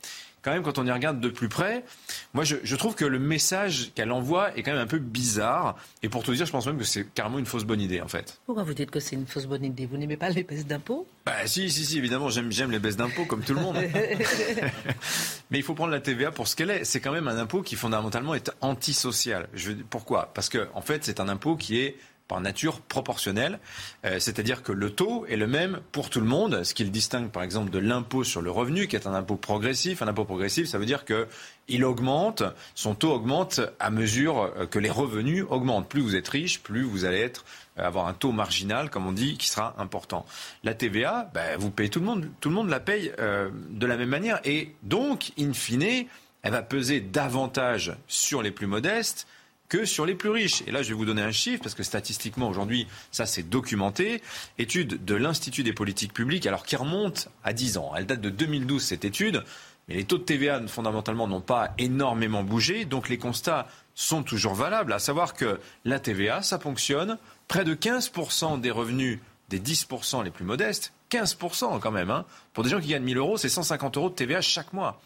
[0.43, 1.85] quand même, quand on y regarde de plus près,
[2.33, 5.77] moi, je, trouve que le message qu'elle envoie est quand même un peu bizarre.
[6.03, 8.09] Et pour tout dire, je pense même que c'est carrément une fausse bonne idée, en
[8.09, 8.41] fait.
[8.47, 9.87] Pourquoi vous dites que c'est une fausse bonne idée?
[9.87, 11.07] Vous n'aimez pas les baisses d'impôts?
[11.27, 13.77] Bah, si, si, si, évidemment, j'aime, j'aime les baisses d'impôts, comme tout le monde.
[15.51, 16.85] Mais il faut prendre la TVA pour ce qu'elle est.
[16.85, 19.49] C'est quand même un impôt qui, fondamentalement, est antisocial.
[19.53, 20.31] Je, pourquoi?
[20.35, 21.97] Parce que, en fait, c'est un impôt qui est
[22.31, 23.59] par nature proportionnelle,
[24.05, 26.91] euh, c'est-à-dire que le taux est le même pour tout le monde, ce qui le
[26.91, 30.01] distingue par exemple de l'impôt sur le revenu, qui est un impôt progressif.
[30.01, 31.27] Un impôt progressif, ça veut dire que
[31.67, 32.45] il augmente,
[32.77, 35.89] son taux augmente à mesure euh, que les revenus augmentent.
[35.89, 37.45] Plus vous êtes riche, plus vous allez être
[37.79, 40.25] euh, avoir un taux marginal, comme on dit, qui sera important.
[40.63, 43.97] La TVA, ben, vous payez tout le monde, tout le monde la paye de la
[43.97, 46.07] même manière, et donc, in fine,
[46.43, 49.27] elle va peser davantage sur les plus modestes
[49.71, 50.63] que sur les plus riches.
[50.67, 54.21] Et là, je vais vous donner un chiffre, parce que statistiquement, aujourd'hui, ça c'est documenté.
[54.59, 57.93] Étude de l'Institut des politiques publiques, alors qui remonte à 10 ans.
[57.97, 59.43] Elle date de 2012, cette étude.
[59.89, 62.85] Mais les taux de TVA, fondamentalement, n'ont pas énormément bougé.
[62.85, 67.17] Donc les constats sont toujours valables, à savoir que la TVA, ça fonctionne.
[67.49, 72.25] Près de 15% des revenus des 10% les plus modestes, 15% quand même, hein.
[72.53, 75.01] pour des gens qui gagnent 1000 euros, c'est 150 euros de TVA chaque mois.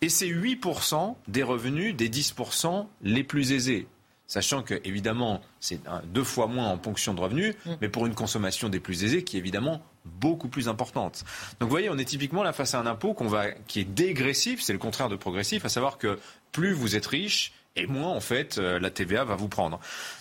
[0.00, 3.88] Et c'est 8% des revenus des 10% les plus aisés
[4.30, 7.70] sachant que évidemment c'est deux fois moins en ponction de revenus, mm.
[7.80, 11.24] mais pour une consommation des plus aisés qui est évidemment beaucoup plus importante.
[11.58, 13.84] Donc vous voyez, on est typiquement là face à un impôt qu'on va, qui est
[13.84, 16.18] dégressif, c'est le contraire de progressif, à savoir que
[16.52, 19.80] plus vous êtes riche, et moins en fait euh, la TVA va vous prendre.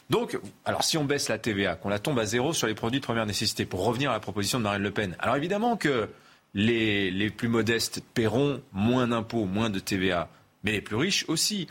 [0.09, 2.99] Donc, alors si on baisse la TVA, qu'on la tombe à zéro sur les produits
[2.99, 6.09] de première nécessité, pour revenir à la proposition de Marine Le Pen, alors évidemment que
[6.55, 10.29] les, les plus modestes paieront moins d'impôts, moins de TVA,
[10.63, 11.67] mais les plus riches aussi.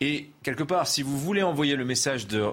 [0.00, 2.44] Et quelque part, si vous voulez envoyer le message de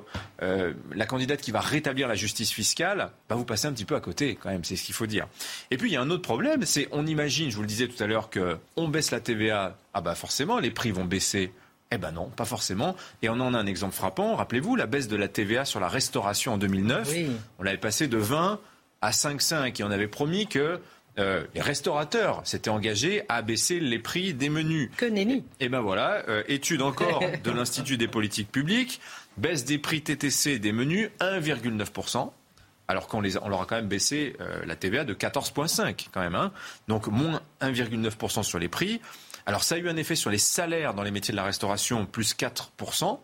[0.41, 3.95] euh, la candidate qui va rétablir la justice fiscale, bah vous passez un petit peu
[3.95, 5.27] à côté quand même, c'est ce qu'il faut dire.
[5.69, 7.87] Et puis il y a un autre problème, c'est on imagine, je vous le disais
[7.87, 11.51] tout à l'heure, qu'on baisse la TVA, ah bah forcément les prix vont baisser.
[11.91, 12.95] Eh ben non, pas forcément.
[13.21, 14.35] Et on en a un exemple frappant.
[14.35, 17.13] Rappelez-vous la baisse de la TVA sur la restauration en 2009.
[17.59, 18.59] On l'avait passé de 20
[19.01, 20.79] à 5,5 et on avait promis que
[21.17, 24.89] euh, les restaurateurs s'étaient engagés à baisser les prix des menus.
[24.97, 25.43] Que nenni.
[25.59, 28.99] Et ben voilà, euh, étude encore de l'Institut des politiques publiques,
[29.37, 32.31] baisse des prix TTC des menus 1,9%.
[32.87, 36.35] Alors qu'on on leur a quand même baissé euh, la TVA de 14,5 quand même.
[36.35, 36.51] Hein.
[36.87, 39.01] Donc moins 1,9% sur les prix.
[39.47, 42.05] Alors ça a eu un effet sur les salaires dans les métiers de la restauration,
[42.05, 43.19] plus 4%.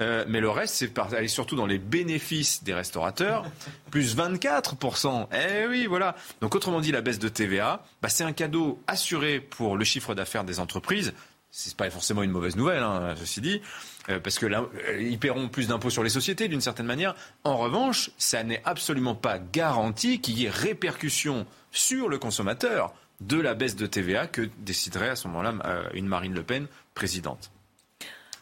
[0.00, 3.44] Euh, mais le reste, c'est aller surtout dans les bénéfices des restaurateurs,
[3.90, 5.28] plus 24%.
[5.32, 6.16] Eh oui, voilà.
[6.40, 10.14] Donc autrement dit, la baisse de TVA, bah, c'est un cadeau assuré pour le chiffre
[10.14, 11.12] d'affaires des entreprises.
[11.50, 13.60] C'est pas forcément une mauvaise nouvelle, hein, ceci dit,
[14.08, 17.16] euh, parce que là, euh, ils paieront plus d'impôts sur les sociétés d'une certaine manière.
[17.42, 23.38] En revanche, ça n'est absolument pas garanti qu'il y ait répercussion sur le consommateur de
[23.38, 25.54] la baisse de TVA que déciderait à ce moment-là
[25.92, 27.50] une Marine Le Pen présidente.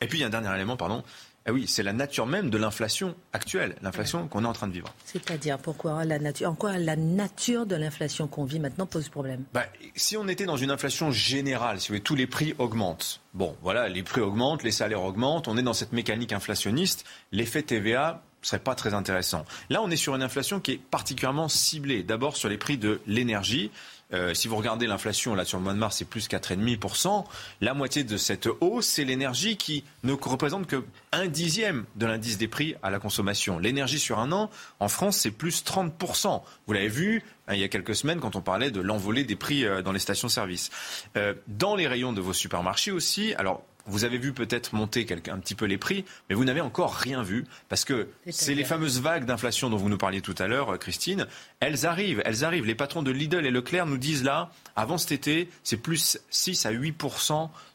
[0.01, 1.03] Et puis il y a un dernier élément, pardon,
[1.49, 4.75] ah oui, c'est la nature même de l'inflation actuelle, l'inflation qu'on est en train de
[4.75, 4.93] vivre.
[5.07, 9.45] C'est-à-dire, pourquoi la nature, en quoi la nature de l'inflation qu'on vit maintenant pose problème?
[9.55, 9.65] Bah,
[9.97, 13.23] Si on était dans une inflation générale, si vous voulez, tous les prix augmentent.
[13.33, 17.07] Bon, voilà, les prix augmentent, les salaires augmentent, on est dans cette mécanique inflationniste.
[17.33, 19.47] L'effet TVA serait pas très intéressant.
[19.71, 22.03] Là, on est sur une inflation qui est particulièrement ciblée.
[22.03, 23.71] D'abord sur les prix de l'énergie.
[24.14, 27.25] Euh, si vous regardez l'inflation là sur le mois de mars, c'est plus 4,5%.
[27.61, 32.38] La moitié de cette hausse, c'est l'énergie qui ne représente que un dixième de l'indice
[32.38, 33.59] des prix à la consommation.
[33.59, 36.42] L'énergie sur un an, en France, c'est plus 30%.
[36.66, 39.37] Vous l'avez vu hein, il y a quelques semaines quand on parlait de l'envolée des
[39.37, 40.71] prix euh, dans les stations-service.
[41.16, 45.38] Euh, dans les rayons de vos supermarchés aussi, alors vous avez vu peut-être monter un
[45.38, 49.01] petit peu les prix, mais vous n'avez encore rien vu parce que c'est les fameuses
[49.01, 51.27] vagues d'inflation dont vous nous parliez tout à l'heure, euh, Christine.
[51.61, 52.66] Elles arrivent, elles arrivent.
[52.66, 56.66] Les patrons de Lidl et Leclerc nous disent là, avant cet été, c'est plus 6
[56.66, 57.03] à 8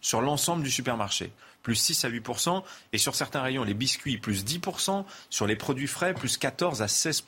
[0.02, 1.32] sur l'ensemble du supermarché
[1.64, 5.88] plus 6 à 8% et sur certains rayons, les biscuits, plus 10% sur les produits
[5.88, 7.24] frais, plus 14 à 16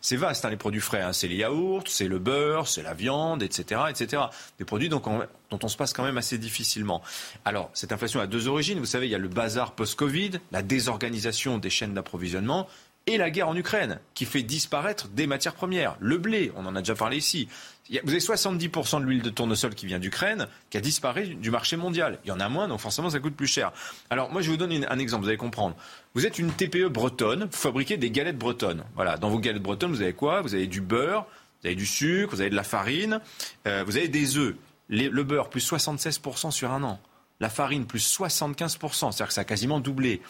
[0.00, 1.00] C'est vaste, hein, les produits frais.
[1.00, 1.12] Hein.
[1.12, 4.22] C'est les yaourts, c'est le beurre, c'est la viande, etc., etc.
[4.58, 5.02] Des produits dont
[5.50, 7.02] on se passe quand même assez difficilement.
[7.44, 8.78] Alors, cette inflation a deux origines.
[8.80, 12.68] Vous savez, il y a le bazar post-Covid, la désorganisation des chaînes d'approvisionnement,
[13.08, 15.96] et la guerre en Ukraine, qui fait disparaître des matières premières.
[15.98, 17.48] Le blé, on en a déjà parlé ici.
[18.04, 21.76] Vous avez 70% de l'huile de tournesol qui vient d'Ukraine, qui a disparu du marché
[21.78, 22.18] mondial.
[22.24, 23.72] Il y en a moins, donc forcément ça coûte plus cher.
[24.10, 25.74] Alors moi je vous donne un exemple, vous allez comprendre.
[26.14, 28.84] Vous êtes une TPE bretonne, vous fabriquez des galettes bretonnes.
[28.94, 30.42] Voilà, dans vos galettes bretonnes, vous avez quoi?
[30.42, 31.26] Vous avez du beurre,
[31.62, 33.20] vous avez du sucre, vous avez de la farine,
[33.66, 34.54] euh, vous avez des œufs.
[34.90, 37.00] le beurre plus 76% sur un an.
[37.40, 40.20] La farine plus 75%, c'est-à-dire que ça a quasiment doublé.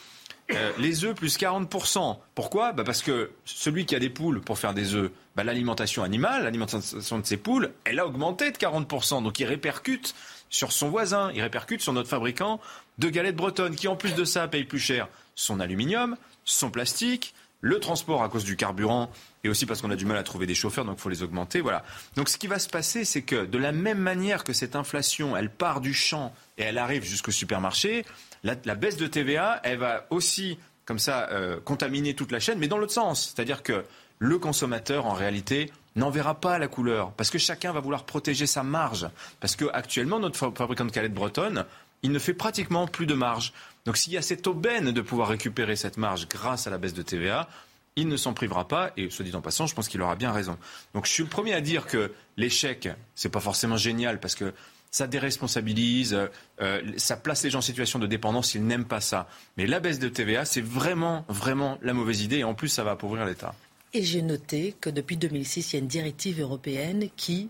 [0.52, 2.18] Euh, les œufs plus 40%.
[2.34, 2.72] Pourquoi?
[2.72, 6.44] Bah Parce que celui qui a des poules pour faire des œufs, bah l'alimentation animale,
[6.44, 9.22] l'alimentation de ses poules, elle a augmenté de 40%.
[9.22, 10.14] Donc il répercute
[10.48, 12.60] sur son voisin, il répercute sur notre fabricant
[12.96, 17.34] de galettes bretonnes, qui en plus de ça paye plus cher son aluminium, son plastique,
[17.60, 19.10] le transport à cause du carburant
[19.44, 21.22] et aussi parce qu'on a du mal à trouver des chauffeurs, donc il faut les
[21.22, 21.60] augmenter.
[21.60, 21.84] Voilà.
[22.16, 25.36] Donc ce qui va se passer, c'est que de la même manière que cette inflation,
[25.36, 28.04] elle part du champ et elle arrive jusqu'au supermarché,
[28.44, 32.68] la, baisse de TVA, elle va aussi, comme ça, euh, contaminer toute la chaîne, mais
[32.68, 33.32] dans l'autre sens.
[33.34, 33.84] C'est-à-dire que
[34.18, 38.46] le consommateur, en réalité, n'en verra pas la couleur, parce que chacun va vouloir protéger
[38.46, 39.08] sa marge.
[39.40, 41.64] Parce qu'actuellement, notre fabricant de calettes bretonne,
[42.02, 43.52] il ne fait pratiquement plus de marge.
[43.84, 46.94] Donc s'il y a cette aubaine de pouvoir récupérer cette marge grâce à la baisse
[46.94, 47.48] de TVA,
[47.96, 48.92] il ne s'en privera pas.
[48.96, 50.56] Et soit dit en passant, je pense qu'il aura bien raison.
[50.94, 54.52] Donc je suis le premier à dire que l'échec, c'est pas forcément génial parce que
[54.90, 56.16] ça déresponsabilise,
[56.60, 59.28] euh, ça place les gens en situation de dépendance s'ils n'aiment pas ça.
[59.56, 62.84] Mais la baisse de TVA, c'est vraiment, vraiment la mauvaise idée et en plus, ça
[62.84, 63.54] va appauvrir l'État.
[63.94, 67.48] Et j'ai noté que depuis 2006, il y a une directive européenne qui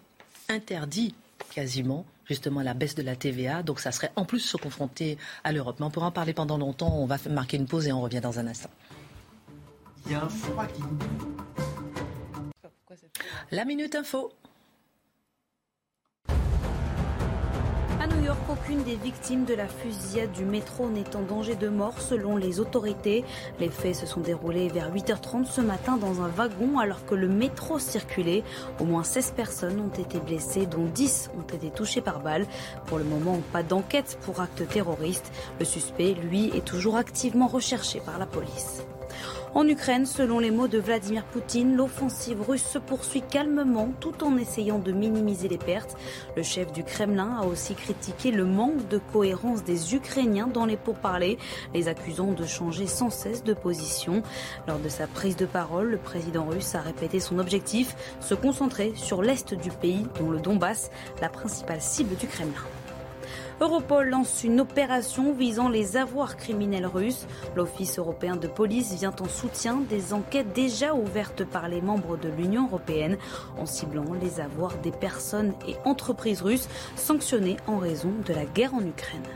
[0.49, 1.15] interdit
[1.51, 3.63] quasiment justement la baisse de la TVA.
[3.63, 5.77] Donc ça serait en plus se confronter à l'Europe.
[5.81, 6.95] Mais on pourra en parler pendant longtemps.
[6.95, 8.71] On va marquer une pause et on revient dans un instant.
[10.07, 10.29] Il y a un
[10.67, 10.83] qui...
[13.51, 14.33] La Minute Info.
[18.09, 22.01] New York, aucune des victimes de la fusillade du métro n'est en danger de mort
[22.01, 23.25] selon les autorités.
[23.61, 27.29] Les faits se sont déroulés vers 8h30 ce matin dans un wagon alors que le
[27.29, 28.45] métro circulait.
[28.81, 32.47] Au moins 16 personnes ont été blessées, dont 10 ont été touchées par balle.
[32.87, 35.31] Pour le moment, pas d'enquête pour acte terroriste.
[35.59, 38.83] Le suspect, lui, est toujours activement recherché par la police.
[39.55, 44.37] En Ukraine, selon les mots de Vladimir Poutine, l'offensive russe se poursuit calmement tout en
[44.37, 45.97] essayant de minimiser les pertes.
[46.37, 50.77] Le chef du Kremlin a aussi critiqué le manque de cohérence des Ukrainiens dans les
[50.77, 51.39] pourparlers,
[51.73, 54.23] les accusant de changer sans cesse de position.
[54.67, 58.93] Lors de sa prise de parole, le président russe a répété son objectif, se concentrer
[58.97, 60.91] sur l'est du pays, dont le Donbass,
[61.23, 62.65] la principale cible du Kremlin.
[63.61, 67.27] Europol lance une opération visant les avoirs criminels russes.
[67.57, 72.29] L'Office européen de police vient en soutien des enquêtes déjà ouvertes par les membres de
[72.29, 73.19] l'Union européenne
[73.59, 78.75] en ciblant les avoirs des personnes et entreprises russes sanctionnées en raison de la guerre
[78.75, 79.27] en Ukraine.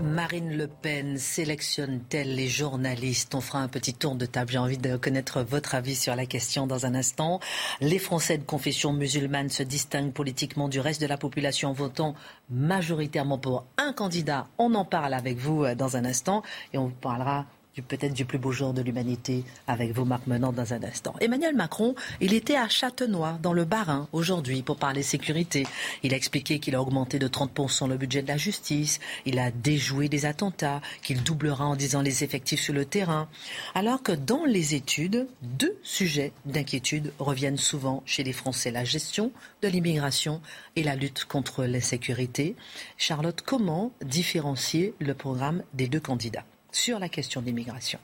[0.00, 3.34] Marine Le Pen sélectionne-t-elle les journalistes?
[3.34, 4.52] On fera un petit tour de table.
[4.52, 7.40] J'ai envie de connaître votre avis sur la question dans un instant.
[7.80, 12.14] Les Français de confession musulmane se distinguent politiquement du reste de la population votant
[12.50, 14.48] majoritairement pour un candidat.
[14.58, 17.46] On en parle avec vous euh, dans un instant et on parlera
[17.80, 21.14] peut-être du plus beau jour de l'humanité avec vos Marc Menant dans un instant.
[21.20, 25.66] Emmanuel Macron, il était à Châtenois, dans le Bas-Rhin, aujourd'hui, pour parler sécurité.
[26.02, 29.50] Il a expliqué qu'il a augmenté de 30% le budget de la justice, il a
[29.50, 33.28] déjoué des attentats, qu'il doublera en disant les effectifs sur le terrain.
[33.74, 39.32] Alors que dans les études, deux sujets d'inquiétude reviennent souvent chez les Français, la gestion
[39.62, 40.42] de l'immigration
[40.76, 42.56] et la lutte contre l'insécurité.
[42.98, 46.44] Charlotte, comment différencier le programme des deux candidats?
[46.72, 47.98] Sur la question de l'immigration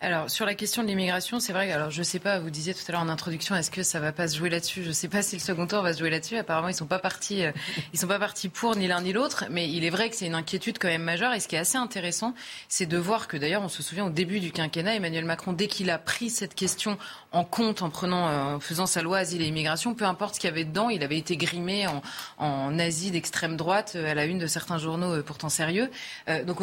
[0.00, 1.72] alors sur la question de l'immigration, c'est vrai.
[1.72, 2.38] Alors je sais pas.
[2.38, 4.84] Vous disiez tout à l'heure en introduction, est-ce que ça va pas se jouer là-dessus?
[4.84, 6.36] Je sais pas si le second tour va se jouer là-dessus.
[6.36, 7.44] Apparemment, ils sont pas partis.
[7.44, 7.50] Euh,
[7.92, 9.46] ils sont pas partis pour ni l'un ni l'autre.
[9.50, 11.34] Mais il est vrai que c'est une inquiétude quand même majeure.
[11.34, 12.34] Et ce qui est assez intéressant,
[12.68, 15.66] c'est de voir que d'ailleurs, on se souvient au début du quinquennat, Emmanuel Macron, dès
[15.66, 16.96] qu'il a pris cette question
[17.32, 20.40] en compte, en prenant, euh, en faisant sa loi asile et immigration, peu importe ce
[20.40, 22.02] qu'il y avait dedans, il avait été grimé en,
[22.38, 25.90] en nazi d'extrême droite euh, à la une de certains journaux pourtant sérieux.
[26.46, 26.60] donc,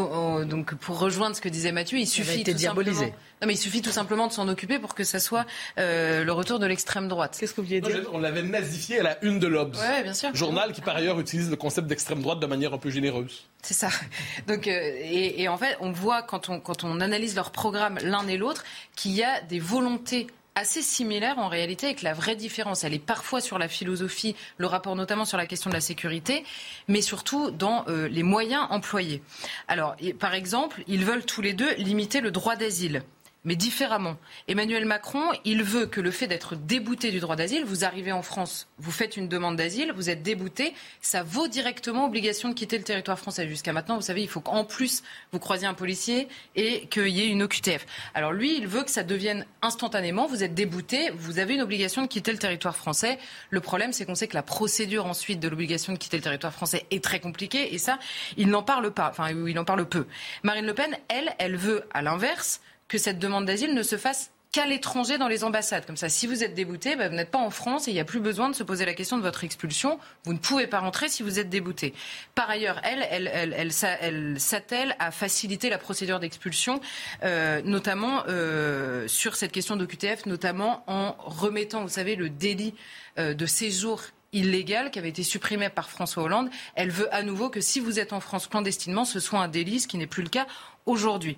[0.48, 3.13] donc pour rejoindre ce que disait Mathieu, il suffit il a été diabolisé.
[3.41, 5.45] Non, mais il suffit tout simplement de s'en occuper pour que ça soit
[5.77, 7.38] euh, le retour de l'extrême droite.
[7.39, 9.77] Qu'est-ce que vous vouliez dire On l'avait nazifié à la une de l'Obs.
[10.03, 10.33] Bien sûr.
[10.33, 13.45] Journal qui, par ailleurs, utilise le concept d'extrême droite de manière un peu généreuse.
[13.61, 13.89] C'est ça.
[14.47, 17.99] Donc, euh, et, et, en fait, on voit quand on, quand on analyse leur programme
[18.01, 18.63] l'un et l'autre
[18.95, 22.85] qu'il y a des volontés assez similaire en réalité avec la vraie différence.
[22.85, 26.45] Elle est parfois sur la philosophie, le rapport notamment sur la question de la sécurité,
[26.88, 29.21] mais surtout dans euh, les moyens employés.
[29.67, 33.03] Alors, par exemple, ils veulent tous les deux limiter le droit d'asile
[33.45, 34.17] mais différemment.
[34.47, 38.21] Emmanuel Macron, il veut que le fait d'être débouté du droit d'asile, vous arrivez en
[38.21, 42.77] France, vous faites une demande d'asile, vous êtes débouté, ça vaut directement obligation de quitter
[42.77, 43.47] le territoire français.
[43.47, 47.21] Jusqu'à maintenant, vous savez, il faut qu'en plus vous croisiez un policier et qu'il y
[47.21, 47.86] ait une OQTF.
[48.13, 52.01] Alors lui, il veut que ça devienne instantanément, vous êtes débouté, vous avez une obligation
[52.01, 53.19] de quitter le territoire français.
[53.51, 56.53] Le problème, c'est qu'on sait que la procédure ensuite de l'obligation de quitter le territoire
[56.53, 57.99] français est très compliquée et ça,
[58.38, 60.08] il n'en parle pas, enfin, il en parle peu.
[60.43, 64.32] Marine Le Pen, elle, elle veut, à l'inverse, que cette demande d'asile ne se fasse
[64.56, 65.86] qu'à l'étranger dans les ambassades.
[65.86, 68.00] Comme ça, si vous êtes débouté, bah, vous n'êtes pas en France et il n'y
[68.00, 70.00] a plus besoin de se poser la question de votre expulsion.
[70.24, 71.93] Vous ne pouvez pas rentrer si vous êtes débouté.
[72.36, 76.80] Par ailleurs, elle, elle, elle, elle, s'attelle à faciliter la procédure d'expulsion,
[77.24, 82.76] euh, notamment euh, sur cette question de QTF, notamment en remettant, vous savez, le délit
[83.19, 84.04] euh, de séjour
[84.36, 86.50] illégal qui avait été supprimé par François Hollande.
[86.76, 89.80] Elle veut à nouveau que si vous êtes en France clandestinement, ce soit un délit,
[89.80, 90.45] ce qui n'est plus le cas
[90.86, 91.38] aujourd'hui.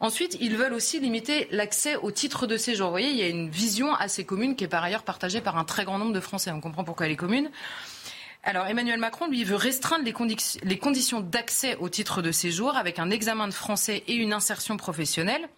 [0.00, 2.86] Ensuite, ils veulent aussi limiter l'accès au titre de séjour.
[2.86, 5.58] Vous voyez, il y a une vision assez commune qui est par ailleurs partagée par
[5.58, 6.50] un très grand nombre de Français.
[6.50, 7.50] On comprend pourquoi elle est commune.
[8.42, 13.10] Alors Emmanuel Macron, lui, veut restreindre les conditions d'accès au titre de séjour avec un
[13.10, 15.48] examen de français et une insertion professionnelle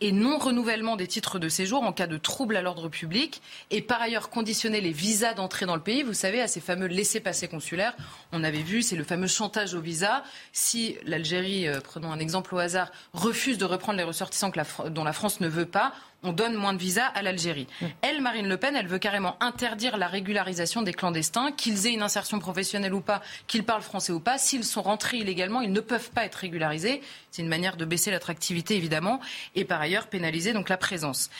[0.00, 4.00] et non-renouvellement des titres de séjour en cas de trouble à l'ordre public et par
[4.00, 7.94] ailleurs conditionner les visas d'entrée dans le pays, vous savez, à ces fameux laissés-passer consulaires.
[8.32, 10.22] On avait vu, c'est le fameux chantage au visa.
[10.52, 14.52] Si l'Algérie, euh, prenons un exemple au hasard, refuse de reprendre les ressortissants
[14.90, 15.92] dont la France ne veut pas,
[16.22, 17.66] on donne moins de visas à l'Algérie.
[18.02, 22.02] Elle, Marine Le Pen, elle veut carrément interdire la régularisation des clandestins, qu'ils aient une
[22.02, 24.38] insertion professionnelle ou pas, qu'ils parlent français ou pas.
[24.38, 27.00] S'ils sont rentrés illégalement, ils ne peuvent pas être régularisés.
[27.30, 29.20] C'est une manière de baisser l'attractivité, évidemment,
[29.54, 31.30] et par ailleurs pénaliser donc la présence.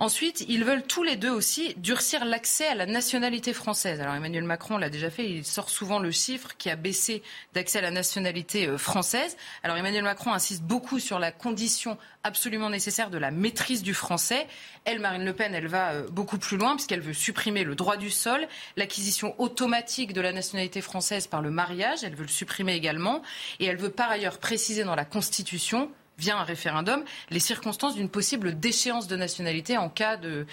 [0.00, 4.00] Ensuite, ils veulent tous les deux aussi durcir l'accès à la nationalité française.
[4.00, 7.20] Alors Emmanuel Macron l'a déjà fait, il sort souvent le chiffre qui a baissé
[7.52, 9.36] d'accès à la nationalité euh, française.
[9.64, 14.46] Alors Emmanuel Macron insiste beaucoup sur la condition absolument nécessaire de la maîtrise du français.
[14.84, 17.96] Elle, Marine Le Pen, elle va euh, beaucoup plus loin puisqu'elle veut supprimer le droit
[17.96, 22.74] du sol, l'acquisition automatique de la nationalité française par le mariage, elle veut le supprimer
[22.74, 23.20] également,
[23.58, 28.08] et elle veut par ailleurs préciser dans la Constitution via un référendum les circonstances d'une
[28.08, 30.46] possible déchéance de nationalité en cas de,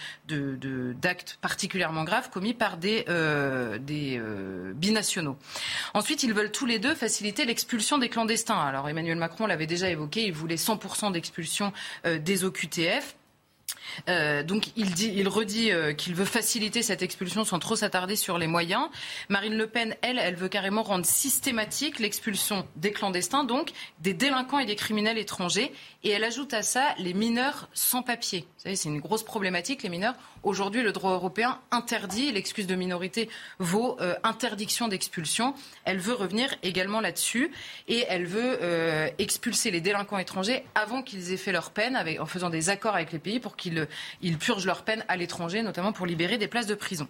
[0.94, 5.38] d'actes particulièrement graves commis par des, euh, des euh, binationaux.
[5.94, 8.60] Ensuite, ils veulent tous les deux faciliter l'expulsion des clandestins.
[8.60, 11.74] Alors Emmanuel Macron l'avait déjà évoqué, il voulait 100% d'expulsion
[12.06, 13.16] euh, des OQTF.
[14.10, 18.38] Euh, donc il, il redit euh, qu'il veut faciliter cette expulsion sans trop s'attarder sur
[18.38, 18.90] les moyens.
[19.30, 24.60] Marine Le Pen, elle, elle veut carrément rendre systématique l'expulsion des clandestins, donc des délinquants
[24.60, 25.72] et des criminels étrangers.
[26.06, 28.42] Et elle ajoute à ça les mineurs sans papier.
[28.42, 30.14] Vous savez, c'est une grosse problématique, les mineurs.
[30.44, 35.56] Aujourd'hui, le droit européen interdit, l'excuse de minorité vaut euh, interdiction d'expulsion.
[35.84, 37.52] Elle veut revenir également là-dessus
[37.88, 38.60] et elle veut
[39.18, 43.12] expulser les délinquants étrangers avant qu'ils aient fait leur peine en faisant des accords avec
[43.12, 43.88] les pays pour qu'ils
[44.22, 47.08] ils, purgent leur peine à l'étranger, notamment pour libérer des places de prison.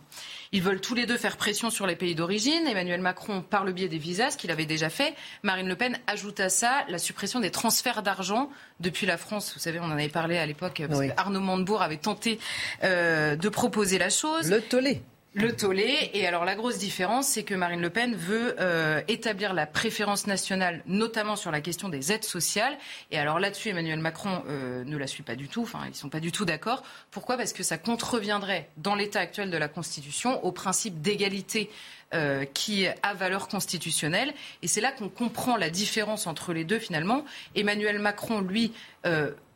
[0.54, 2.66] Ils veulent tous les deux faire pression sur les pays d'origine.
[2.66, 5.16] Emmanuel Macron, par le biais des visas, ce qu'il avait déjà fait.
[5.44, 8.50] Marine Le Pen ajoute à ça la suppression des transferts d'argent
[8.86, 9.52] depuis la France.
[9.54, 12.40] Vous savez, on en avait parlé à l'époque, parce que Arnaud Montebourg avait tenté
[12.84, 14.50] euh, de proposer la chose.
[14.50, 15.02] Le tollé
[15.36, 16.10] le tollé.
[16.14, 20.28] Et alors la grosse différence, c'est que Marine Le Pen veut euh, établir la préférence
[20.28, 22.78] nationale, notamment sur la question des aides sociales.
[23.12, 25.62] Et alors là-dessus, Emmanuel Macron euh, ne la suit pas du tout.
[25.62, 26.84] Enfin, ils sont pas du tout d'accord.
[27.12, 27.36] Pourquoi?
[27.36, 31.70] Parce que ça contreviendrait, dans l'état actuel de la Constitution, au principe d'égalité
[32.14, 34.34] euh, qui a valeur constitutionnelle.
[34.62, 37.26] Et c'est là qu'on comprend la différence entre les deux finalement.
[37.56, 38.72] Emmanuel Macron, lui,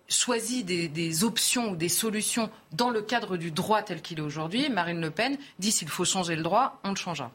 [0.09, 4.69] choisit des, options ou des solutions dans le cadre du droit tel qu'il est aujourd'hui.
[4.69, 7.31] Marine Le Pen dit s'il faut changer le droit, on le changera.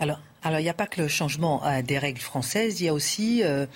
[0.00, 2.88] Alors, alors il n'y a pas que le changement euh, des règles françaises, il y
[2.88, 3.66] a aussi euh,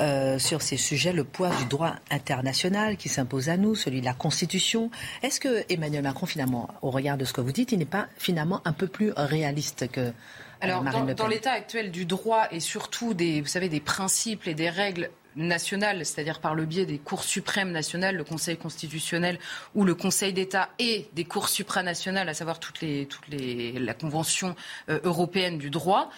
[0.00, 4.04] euh, sur ces sujets le poids du droit international qui s'impose à nous, celui de
[4.04, 4.90] la Constitution.
[5.22, 8.08] Est-ce que Emmanuel Macron, finalement, au regard de ce que vous dites, il n'est pas
[8.18, 10.12] finalement un peu plus réaliste que
[10.60, 14.54] alors, dans, dans l'état actuel du droit et surtout des, vous savez, des principes et
[14.54, 19.38] des règles nationales, c'est-à-dire par le biais des cours suprêmes nationales, le Conseil constitutionnel
[19.74, 23.94] ou le Conseil d'État et des cours supranationales, à savoir toutes les, toutes les, la
[23.94, 24.54] Convention
[24.88, 26.10] euh, européenne du droit,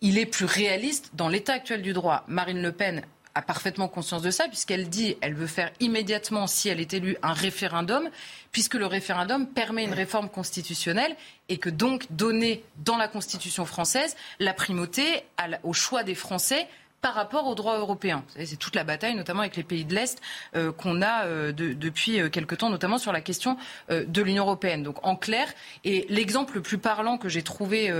[0.00, 2.24] il est plus réaliste dans l'état actuel du droit.
[2.26, 3.02] Marine Le Pen
[3.34, 7.16] a parfaitement conscience de ça, puisqu'elle dit elle veut faire immédiatement, si elle est élue,
[7.22, 8.08] un référendum,
[8.50, 11.16] puisque le référendum permet une réforme constitutionnelle
[11.48, 15.24] et que donc donner dans la Constitution française la primauté
[15.62, 16.66] au choix des Français
[17.02, 18.24] par rapport au droit européen.
[18.44, 20.22] C'est toute la bataille, notamment avec les pays de l'Est,
[20.54, 23.58] euh, qu'on a euh, depuis euh, quelque temps, notamment sur la question
[23.90, 24.84] de l'Union européenne.
[24.84, 25.48] Donc en clair,
[25.84, 27.92] et l'exemple le plus parlant que j'ai trouvé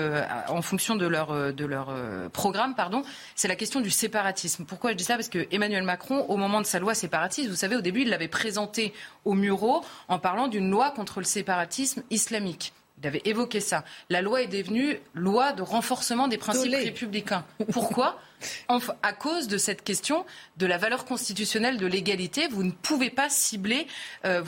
[0.48, 1.92] en fonction de leur, de leur
[2.32, 3.02] programme, pardon,
[3.34, 4.64] c'est la question du séparatisme.
[4.64, 5.16] Pourquoi je dis ça?
[5.16, 8.08] Parce que Emmanuel Macron, au moment de sa loi séparatiste, vous savez, au début, il
[8.08, 8.94] l'avait présentée
[9.24, 12.72] au Muro en parlant d'une loi contre le séparatisme islamique.
[13.02, 13.84] Il avait évoqué ça.
[14.10, 17.44] La loi est devenue loi de renforcement des principes républicains.
[17.72, 18.20] Pourquoi?
[18.68, 20.24] À cause de cette question
[20.56, 23.86] de la valeur constitutionnelle de l'égalité, vous ne pouvez pas cibler,
[24.24, 24.42] euh,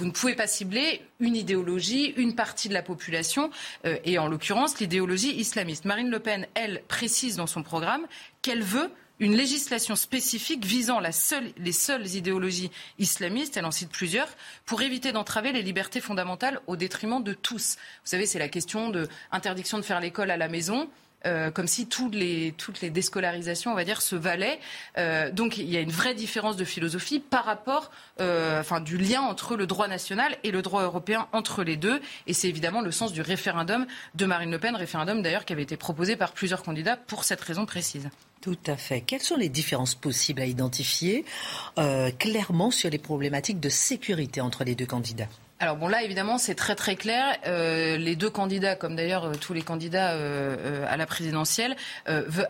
[1.20, 3.50] une idéologie, une partie de la population,
[3.86, 5.84] euh, et en l'occurrence l'idéologie islamiste.
[5.84, 8.06] Marine Le Pen, elle, précise dans son programme
[8.42, 8.90] qu'elle veut
[9.20, 14.28] une législation spécifique visant les seules idéologies islamistes, elle en cite plusieurs,
[14.66, 17.76] pour éviter d'entraver les libertés fondamentales au détriment de tous.
[18.02, 20.88] Vous savez, c'est la question de interdiction de faire l'école à la maison.
[21.26, 24.58] Euh, comme si toutes les, déscolarisations, on va dire, se valaient.
[24.98, 28.98] Euh, donc il y a une vraie différence de philosophie par rapport, euh, enfin, du
[28.98, 32.00] lien entre le droit national et le droit européen entre les deux.
[32.26, 35.62] Et c'est évidemment le sens du référendum de Marine Le Pen, référendum d'ailleurs qui avait
[35.62, 38.10] été proposé par plusieurs candidats pour cette raison précise.
[38.42, 39.00] Tout à fait.
[39.00, 41.24] Quelles sont les différences possibles à identifier
[42.18, 45.28] clairement sur les problématiques de sécurité entre les deux candidats?
[45.60, 47.36] Alors bon là évidemment c'est très très clair.
[47.46, 51.76] Euh, les deux candidats, comme d'ailleurs euh, tous les candidats euh, à la présidentielle,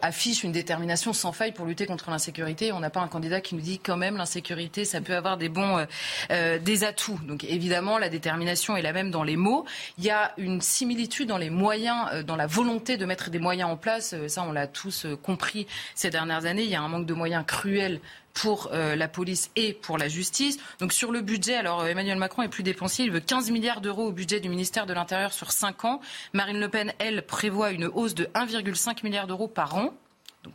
[0.00, 2.72] affichent une détermination sans faille pour lutter contre l'insécurité.
[2.72, 5.48] On n'a pas un candidat qui nous dit quand même l'insécurité ça peut avoir des
[5.48, 5.86] bons
[6.30, 7.20] des atouts.
[7.26, 9.64] Donc évidemment la détermination est la même dans les mots.
[9.98, 13.70] Il y a une similitude dans les moyens, dans la volonté de mettre des moyens
[13.70, 14.14] en place.
[14.28, 16.64] Ça on l'a tous compris ces dernières années.
[16.64, 18.00] Il y a un manque de moyens cruel
[18.35, 20.59] pour euh, la police et pour la justice.
[20.80, 23.80] Donc sur le budget, alors euh, Emmanuel Macron est plus dépensier, il veut 15 milliards
[23.80, 26.01] d'euros au budget du ministère de l'Intérieur sur 5 ans.
[26.32, 29.95] Marine Le Pen, elle, prévoit une hausse de 1,5 milliard d'euros par an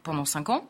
[0.03, 0.67] pendant 5 ans.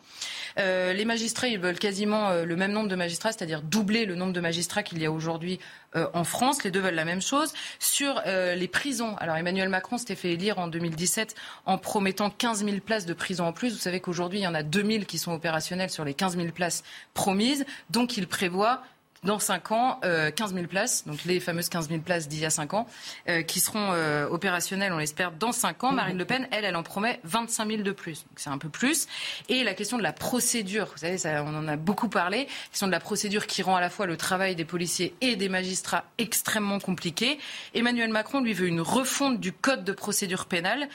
[0.58, 4.16] Euh, les magistrats, ils veulent quasiment euh, le même nombre de magistrats, c'est-à-dire doubler le
[4.16, 5.60] nombre de magistrats qu'il y a aujourd'hui
[5.96, 6.64] euh, en France.
[6.64, 7.54] Les deux veulent la même chose.
[7.80, 12.78] Sur les prisons, alors Emmanuel Macron s'était fait élire en 2017 en promettant 15 000
[12.80, 13.74] places de prison en plus.
[13.74, 16.38] Vous savez qu'aujourd'hui, il y en a 2 000 qui sont opérationnelles sur les 15
[16.38, 17.66] 000 places promises.
[17.90, 18.84] Donc il prévoit
[19.24, 22.46] dans 5 ans, euh, 15 000 places, donc les fameuses 15 000 places d'il y
[22.46, 22.88] a 5 ans,
[23.28, 25.92] euh, qui seront euh, opérationnelles, on l'espère, dans 5 ans.
[25.92, 28.24] Marine Le Pen, elle, elle en promet 25 000 de plus.
[28.24, 29.08] Donc c'est un peu plus.
[29.50, 32.70] Et la question de la procédure, vous savez, ça, on en a beaucoup parlé, la
[32.72, 35.50] question de la procédure qui rend à la fois le travail des policiers et des
[35.50, 37.40] magistrats extrêmement compliqué.
[37.74, 40.88] Emmanuel Macron, lui, veut une refonte du code de procédure pénale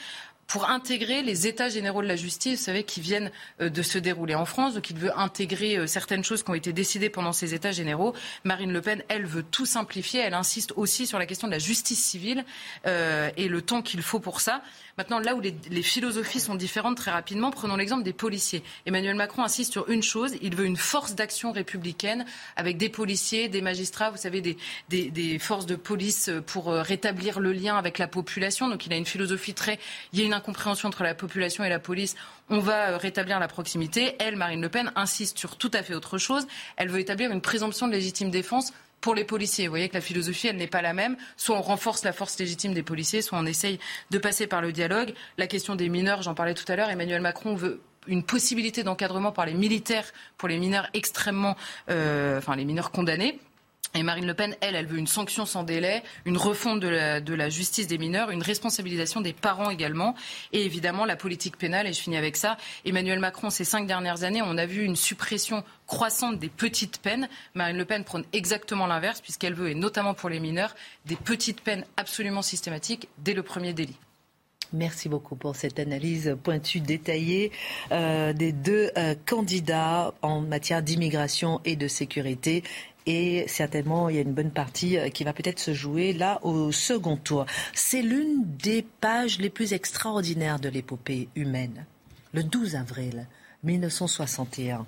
[0.47, 3.31] pour intégrer les états généraux de la justice, vous savez, qui viennent
[3.61, 4.75] euh, de se dérouler en France.
[4.75, 8.13] Donc il veut intégrer euh, certaines choses qui ont été décidées pendant ces états généraux.
[8.43, 10.19] Marine Le Pen, elle, veut tout simplifier.
[10.19, 12.45] Elle insiste aussi sur la question de la justice civile
[12.85, 14.61] euh, et le temps qu'il faut pour ça.
[14.97, 18.63] Maintenant, là où les, philosophies sont différentes très rapidement, prenons l'exemple des policiers.
[18.85, 22.25] Emmanuel Macron insiste sur une chose, il veut une force d'action républicaine
[22.55, 24.57] avec des policiers, des magistrats, vous savez, des,
[24.89, 28.69] des, forces de police pour rétablir le lien avec la population.
[28.69, 29.79] Donc il a une philosophie très...
[30.13, 32.15] Il y a une incompréhension entre la population et la police.
[32.49, 34.15] On va euh, rétablir la proximité.
[34.19, 36.47] Elle, Marine Le Pen, insiste sur tout à fait autre chose.
[36.77, 38.71] Elle veut établir une présomption de légitime défense
[39.01, 39.67] pour les policiers.
[39.67, 41.17] Vous voyez que la philosophie, n'est pas la même.
[41.37, 43.79] Soit on renforce la force légitime des policiers, soit on essaye
[44.11, 45.13] de passer par le dialogue.
[45.37, 49.31] La question des mineurs, j'en parlais tout à l'heure, Emmanuel Macron veut une possibilité d'encadrement
[49.31, 51.55] par les militaires pour les mineurs extrêmement,
[51.89, 53.39] euh, enfin les mineurs condamnés.
[53.95, 57.49] Et Marine Le Pen, elle, elle veut une sanction sans délai, une refonte de la,
[57.49, 60.15] justice des mineurs, une responsabilisation des parents également,
[60.51, 61.87] et évidemment la politique pénale.
[61.87, 62.57] Et je finis avec ça.
[62.83, 67.29] Emmanuel Macron, ces cinq dernières années, on a vu une suppression croissante des petites peines.
[67.53, 70.75] Marine Le Pen prône exactement l'inverse, puisqu'elle veut, et notamment pour les mineurs,
[71.05, 73.97] des petites peines absolument systématiques dès le premier délit.
[74.73, 77.51] Merci beaucoup pour cette analyse pointue, détaillée
[77.91, 82.63] euh, des deux euh, candidats en matière d'immigration et de sécurité.
[83.05, 86.39] Et certainement, il y a une bonne partie euh, qui va peut-être se jouer là
[86.43, 87.45] au second tour.
[87.73, 91.85] C'est l'une des pages les plus extraordinaires de l'épopée humaine.
[92.33, 93.27] Le 12 avril
[93.63, 94.85] 1961,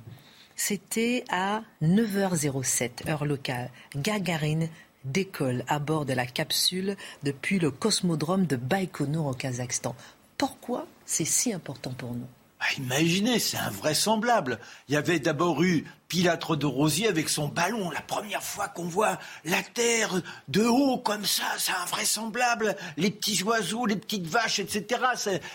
[0.56, 3.70] c'était à 9h07, heure locale.
[3.96, 4.70] Gagarine
[5.06, 9.96] décolle à bord de la capsule depuis le cosmodrome de Baïkonour au Kazakhstan.
[10.38, 12.28] Pourquoi c'est si important pour nous?
[12.60, 14.60] Ah, imaginez, c'est invraisemblable.
[14.88, 17.90] Il y avait d'abord eu Pilatre de Rosier avec son ballon.
[17.92, 22.76] La première fois qu'on voit la Terre de haut comme ça, c'est invraisemblable.
[22.96, 25.02] Les petits oiseaux, les petites vaches, etc.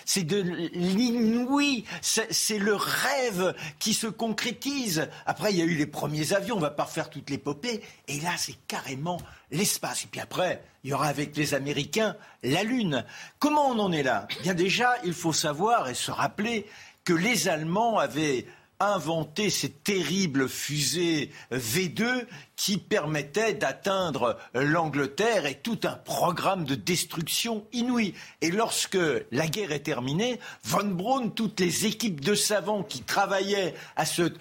[0.05, 1.84] C'est de l'inouï.
[2.00, 5.09] C'est le rêve qui se concrétise.
[5.26, 6.57] Après, il y a eu les premiers avions.
[6.57, 7.82] On va pas refaire toute l'épopée.
[8.09, 9.18] Et là, c'est carrément
[9.50, 10.05] l'espace.
[10.05, 13.05] Et puis après, il y aura avec les Américains la Lune.
[13.38, 14.26] Comment on en est là?
[14.42, 16.66] Bien déjà, il faut savoir et se rappeler
[17.05, 18.46] que les Allemands avaient
[18.83, 22.26] inventé ces terribles fusées V2
[22.57, 28.14] qui permettaient d'atteindre l'Angleterre et tout un programme de destruction inouï.
[28.41, 28.99] Et lorsque
[29.30, 34.33] la guerre est terminée, Von Braun, toutes les équipes de savants qui travaillaient à ce,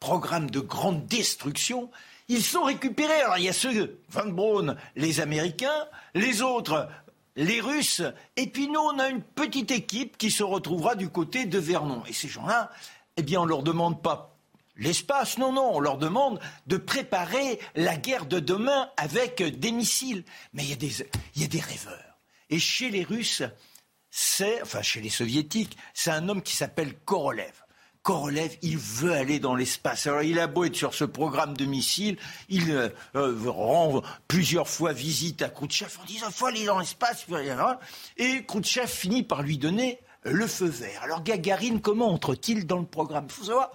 [0.00, 1.90] programme de grande destruction,
[2.28, 3.20] ils sont récupérés.
[3.22, 6.88] Alors il y a ceux, Van Braun, les Américains, les autres,
[7.38, 8.02] les Russes,
[8.36, 12.02] et puis nous, on a une petite équipe qui se retrouvera du côté de Vernon.
[12.06, 12.70] Et ces gens-là,
[13.16, 14.34] eh bien, on leur demande pas
[14.76, 20.24] l'espace, non, non, on leur demande de préparer la guerre de demain avec des missiles.
[20.52, 22.18] Mais il y a des, il y a des rêveurs.
[22.50, 23.44] Et chez les Russes,
[24.10, 27.64] c'est, enfin chez les Soviétiques, c'est un homme qui s'appelle Korolev.
[28.02, 30.06] Korolev, il veut aller dans l'espace.
[30.06, 32.16] Alors il a beau être sur ce programme de missiles,
[32.48, 37.26] il euh, euh, rend plusieurs fois visite à Khrouchtchev en disant faut aller dans l'espace.
[38.16, 41.02] Et Khrouchtchev finit par lui donner le feu vert.
[41.02, 43.26] Alors Gagarine, comment entre-t-il dans le programme?
[43.28, 43.70] Il faut savoir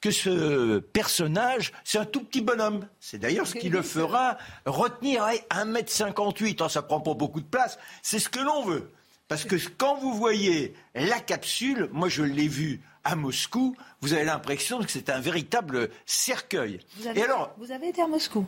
[0.00, 2.86] que ce personnage, c'est un tout petit bonhomme.
[3.00, 6.58] C'est d'ailleurs ce qui le fera retenir à 1m58.
[6.58, 7.78] Ça ça prend pas beaucoup de place.
[8.02, 8.90] C'est ce que l'on veut.
[9.28, 14.24] Parce que quand vous voyez la capsule, moi je l'ai vue à Moscou, vous avez
[14.24, 16.80] l'impression que c'est un véritable cercueil.
[16.96, 18.46] Vous avez, Et alors, vous avez été à Moscou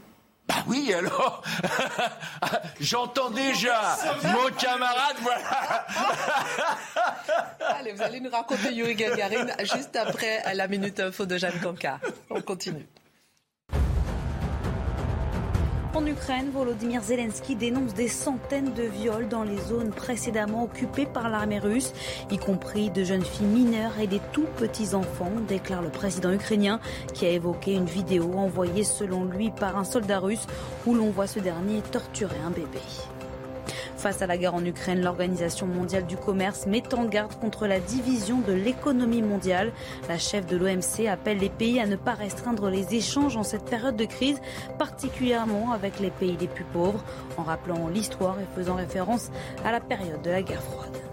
[0.48, 1.42] bah oui, alors,
[2.80, 5.86] j'entends déjà mon camarade, voilà.
[7.78, 12.00] Allez, vous allez nous raconter Yuri Gagarin juste après la minute info de Jeanne Conca.
[12.30, 12.86] On continue.
[15.94, 21.30] En Ukraine, Volodymyr Zelensky dénonce des centaines de viols dans les zones précédemment occupées par
[21.30, 21.92] l'armée russe,
[22.30, 26.78] y compris de jeunes filles mineures et des tout petits enfants, déclare le président ukrainien,
[27.14, 30.46] qui a évoqué une vidéo envoyée selon lui par un soldat russe
[30.86, 32.80] où l'on voit ce dernier torturer un bébé.
[33.98, 37.80] Face à la guerre en Ukraine, l'Organisation mondiale du commerce met en garde contre la
[37.80, 39.72] division de l'économie mondiale.
[40.08, 43.64] La chef de l'OMC appelle les pays à ne pas restreindre les échanges en cette
[43.64, 44.40] période de crise,
[44.78, 47.02] particulièrement avec les pays les plus pauvres,
[47.36, 49.32] en rappelant l'histoire et faisant référence
[49.64, 51.07] à la période de la guerre froide.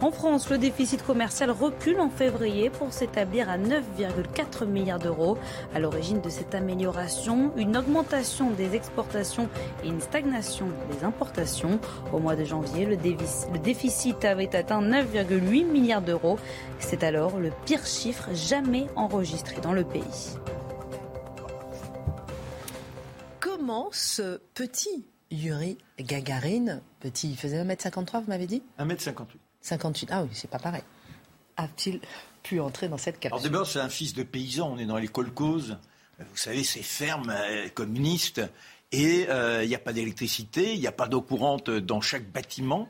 [0.00, 5.38] En France, le déficit commercial recule en février pour s'établir à 9,4 milliards d'euros.
[5.74, 9.48] À l'origine de cette amélioration, une augmentation des exportations
[9.82, 11.78] et une stagnation des importations.
[12.12, 12.96] Au mois de janvier, le
[13.58, 16.38] déficit avait atteint 9,8 milliards d'euros.
[16.80, 20.36] C'est alors le pire chiffre jamais enregistré dans le pays.
[23.40, 28.62] Comment ce petit Yuri Gagarin, petit, il faisait 1m53, vous m'avez dit?
[28.78, 29.24] 1m58.
[29.64, 30.10] 58.
[30.12, 30.82] Ah oui, c'est pas pareil.
[31.56, 32.00] A-t-il
[32.42, 34.72] pu entrer dans cette capsule Alors d'abord, c'est un fils de paysan.
[34.74, 35.78] On est dans les kolkhozes.
[36.18, 38.42] Vous savez, ces fermes euh, communistes.
[38.92, 42.30] Et euh, il n'y a pas d'électricité, il n'y a pas d'eau courante dans chaque
[42.30, 42.88] bâtiment.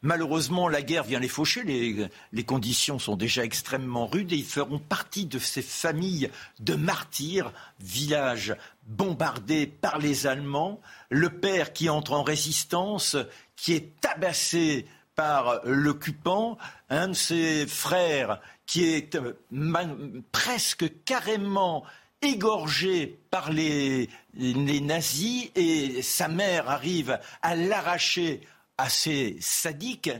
[0.00, 1.62] Malheureusement, la guerre vient les faucher.
[1.64, 6.74] Les, les, conditions sont déjà extrêmement rudes et ils feront partie de ces familles de
[6.74, 8.56] martyrs, villages
[8.86, 10.80] bombardés par les Allemands.
[11.10, 13.16] Le père qui entre en résistance,
[13.54, 16.58] qui est tabassé par l'occupant,
[16.90, 21.84] un de ses frères qui est euh, presque carrément
[22.22, 28.40] égorgé par les, nazis et sa mère arrive à l'arracher
[28.78, 30.10] à ses sadiques.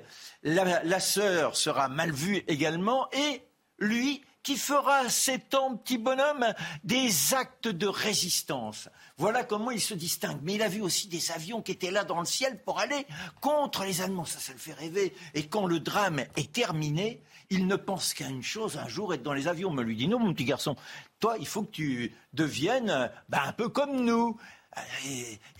[0.42, 3.42] La, sœur sera mal vue également et
[3.78, 8.88] lui qui fera cet ans, petit bonhomme, des actes de résistance.
[9.22, 10.40] Voilà comment il se distingue.
[10.42, 13.06] Mais il a vu aussi des avions qui étaient là dans le ciel pour aller
[13.40, 14.24] contre les Allemands.
[14.24, 15.14] Ça, ça le fait rêver.
[15.34, 19.22] Et quand le drame est terminé, il ne pense qu'à une chose, un jour être
[19.22, 19.70] dans les avions.
[19.70, 20.74] Me lui dit, non, mon petit garçon,
[21.20, 24.36] toi, il faut que tu deviennes ben, un peu comme nous.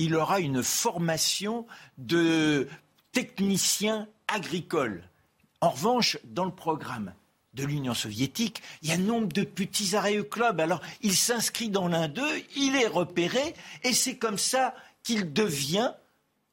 [0.00, 1.64] il aura une formation
[1.98, 2.68] de
[3.12, 5.04] technicien agricole.
[5.60, 7.14] En revanche, dans le programme,
[7.54, 10.60] de l'Union soviétique, il y a nombre de petits arrêts au club.
[10.60, 15.92] Alors, il s'inscrit dans l'un d'eux, il est repéré, et c'est comme ça qu'il devient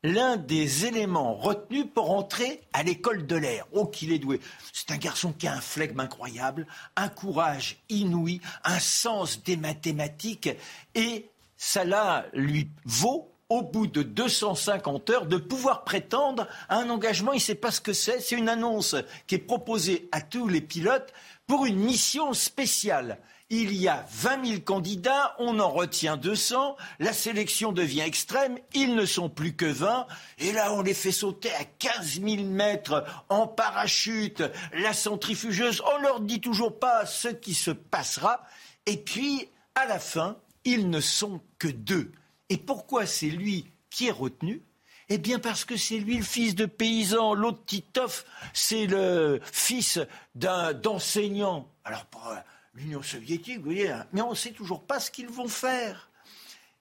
[0.04, 3.66] l'un des éléments retenus pour entrer à l'école de l'air.
[3.74, 4.40] Oh, qu'il est doué.
[4.72, 10.50] C'est un garçon qui a un flegme incroyable, un courage inouï, un sens des mathématiques,
[10.96, 17.34] et cela lui vaut au bout de 250 heures, de pouvoir prétendre à un engagement.
[17.34, 18.20] Il ne sait pas ce que c'est.
[18.20, 18.96] C'est une annonce
[19.28, 21.12] qui est proposée à tous les pilotes
[21.48, 23.20] pour une mission spéciale.
[23.52, 28.94] Il y a 20 000 candidats, on en retient 200, la sélection devient extrême, ils
[28.94, 30.06] ne sont plus que 20,
[30.38, 34.44] et là on les fait sauter à 15 000 mètres en parachute,
[34.74, 38.44] la centrifugeuse, on leur dit toujours pas ce qui se passera,
[38.86, 42.12] et puis à la fin, ils ne sont que deux.
[42.50, 44.62] Et pourquoi c'est lui qui est retenu?
[45.10, 50.00] Eh bien parce que c'est lui le fils de paysan, l'autre Titov, c'est le fils
[50.36, 51.68] d'un d'enseignant.
[51.84, 52.36] Alors pour euh,
[52.76, 56.10] l'Union soviétique, vous voyez, hein, mais on ne sait toujours pas ce qu'ils vont faire.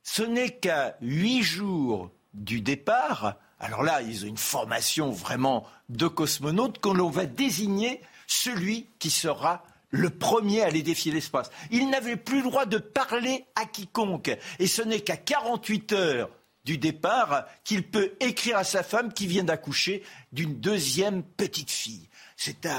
[0.03, 6.07] Ce n'est qu'à huit jours du départ, alors là, ils ont une formation vraiment de
[6.07, 11.51] cosmonautes, qu'on va désigner celui qui sera le premier à aller défier l'espace.
[11.71, 14.37] Il n'avait plus le droit de parler à quiconque.
[14.59, 16.31] Et ce n'est qu'à 48 heures
[16.65, 22.09] du départ qu'il peut écrire à sa femme qui vient d'accoucher d'une deuxième petite fille.
[22.37, 22.79] C'est à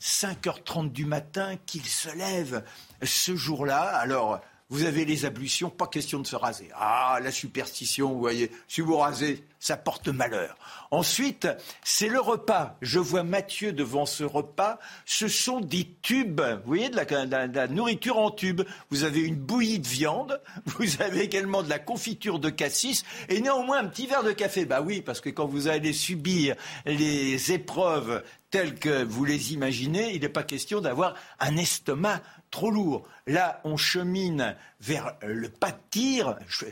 [0.00, 2.64] 5h30 du matin qu'il se lève
[3.02, 3.82] ce jour-là.
[3.82, 4.40] Alors,
[4.70, 6.70] vous avez les ablutions, pas question de se raser.
[6.74, 10.56] Ah, la superstition, vous voyez, si vous rasez, ça porte malheur.
[10.90, 11.48] Ensuite,
[11.82, 12.76] c'est le repas.
[12.80, 14.78] Je vois Mathieu devant ce repas.
[15.04, 18.62] Ce sont des tubes, vous voyez, de la, nourriture en tube.
[18.90, 23.40] Vous avez une bouillie de viande, vous avez également de la confiture de cassis et
[23.40, 24.64] néanmoins un petit verre de café.
[24.64, 26.56] Bah oui, parce que quand vous allez subir
[26.86, 32.22] les épreuves telles que vous les imaginez, il n'est pas question d'avoir un estomac
[32.54, 33.04] trop lourd.
[33.26, 36.38] Là, on chemine vers le pas de tir.
[36.46, 36.66] Je,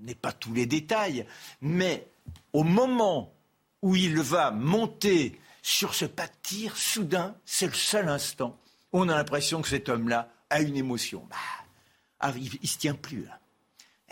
[0.00, 1.26] n'ai pas tous les détails,
[1.60, 2.08] mais
[2.54, 3.34] au moment
[3.82, 8.58] où il va monter sur ce pas de tir, soudain, c'est le seul instant
[8.92, 11.26] où on a l'impression que cet homme-là a une émotion.
[11.28, 11.36] Bah,
[12.20, 13.38] ah, il, ne se tient plus là.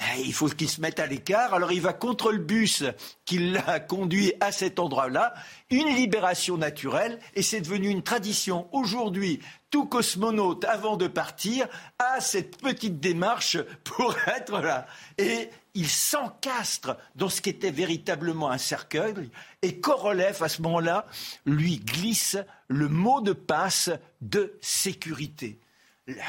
[0.02, 1.54] Eh, il faut qu'il se mette à l'écart.
[1.54, 2.84] Alors il va contre le bus
[3.24, 5.34] qui l'a conduit à cet endroit-là.
[5.70, 7.18] Une libération naturelle.
[7.34, 8.68] Et c'est devenu une tradition.
[8.72, 9.40] Aujourd'hui,
[9.70, 11.66] tout cosmonaute, avant de partir,
[11.98, 14.86] a cette petite démarche pour être là.
[15.18, 19.30] Et il s'encastre dans ce qui était véritablement un cercueil.
[19.62, 21.06] Et Korolev, à ce moment-là,
[21.46, 22.36] lui glisse
[22.68, 23.90] le mot de passe
[24.20, 25.58] de sécurité.
[26.06, 26.24] La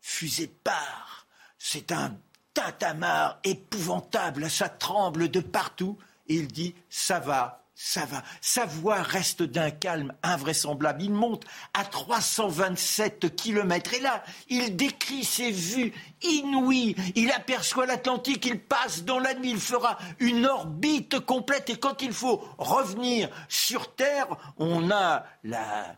[0.00, 1.26] fusée part.
[1.58, 2.16] C'est un
[2.56, 5.98] tintamarre épouvantable, ça tremble de partout.
[6.26, 8.22] Il dit Ça va, ça va.
[8.40, 11.02] Sa voix reste d'un calme invraisemblable.
[11.02, 11.44] Il monte
[11.74, 13.92] à 327 kilomètres.
[13.94, 15.92] Et là, il décrit ses vues
[16.22, 16.96] inouïes.
[17.14, 18.46] Il aperçoit l'Atlantique.
[18.46, 19.50] Il passe dans la nuit.
[19.50, 21.68] Il fera une orbite complète.
[21.68, 24.26] Et quand il faut revenir sur Terre,
[24.56, 25.94] on a la,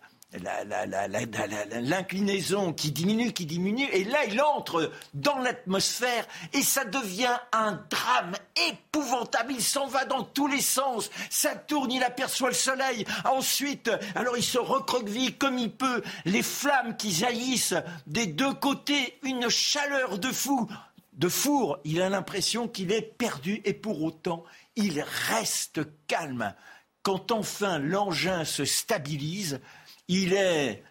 [1.81, 7.81] l'inclinaison qui diminue, qui diminue, et là il entre dans l'atmosphère et ça devient un
[7.89, 8.35] drame
[8.69, 9.55] épouvantable.
[9.55, 13.07] Il s'en va dans tous les sens, ça tourne, il aperçoit le soleil.
[13.25, 17.77] Ensuite, alors il se recroqueville comme il peut, les flammes qui jaillissent
[18.07, 20.69] des deux côtés, une chaleur de fou,
[21.15, 21.79] de four.
[21.85, 24.45] Il a l'impression qu'il est perdu et pour autant
[24.77, 26.55] il reste calme.
[27.03, 29.61] Quand enfin l'engin se stabilise,
[30.09, 30.83] il est,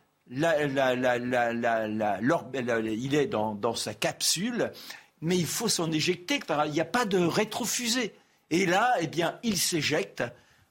[3.28, 4.72] dans, sa capsule,
[5.22, 8.14] mais il faut s'en éjecter, il n'y a pas de rétrofusée.
[8.50, 10.24] Et là, eh bien, il s'éjecte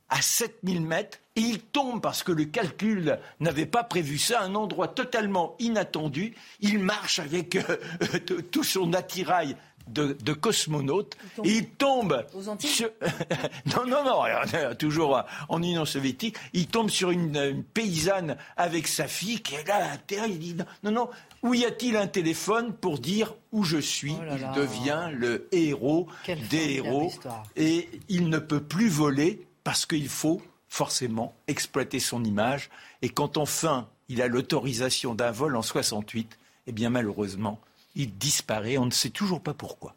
[0.09, 4.55] à 7000 mètres et il tombe parce que le calcul n'avait pas prévu ça, un
[4.55, 6.35] endroit totalement inattendu.
[6.61, 7.77] Il marche avec euh,
[8.51, 9.57] tout son attirail
[9.89, 11.17] de, de cosmonautes.
[11.45, 12.25] Et il tombe
[12.59, 12.91] sur...
[13.77, 16.37] non non non toujours en Union soviétique.
[16.53, 20.57] Il tombe sur une, paysanne avec sa fille qui est là à terre il dit
[20.83, 21.09] non non
[21.43, 24.17] où y a-t-il un téléphone pour dire où je suis?
[24.19, 26.09] Oh il devient le héros
[26.51, 27.13] des héros.
[27.57, 32.71] et il ne peut plus voler parce qu'il faut forcément exploiter son image.
[33.03, 37.61] Et quand enfin il a l'autorisation d'un vol en 68 eh bien malheureusement
[37.97, 39.97] il disparaît, on ne sait toujours pas pourquoi.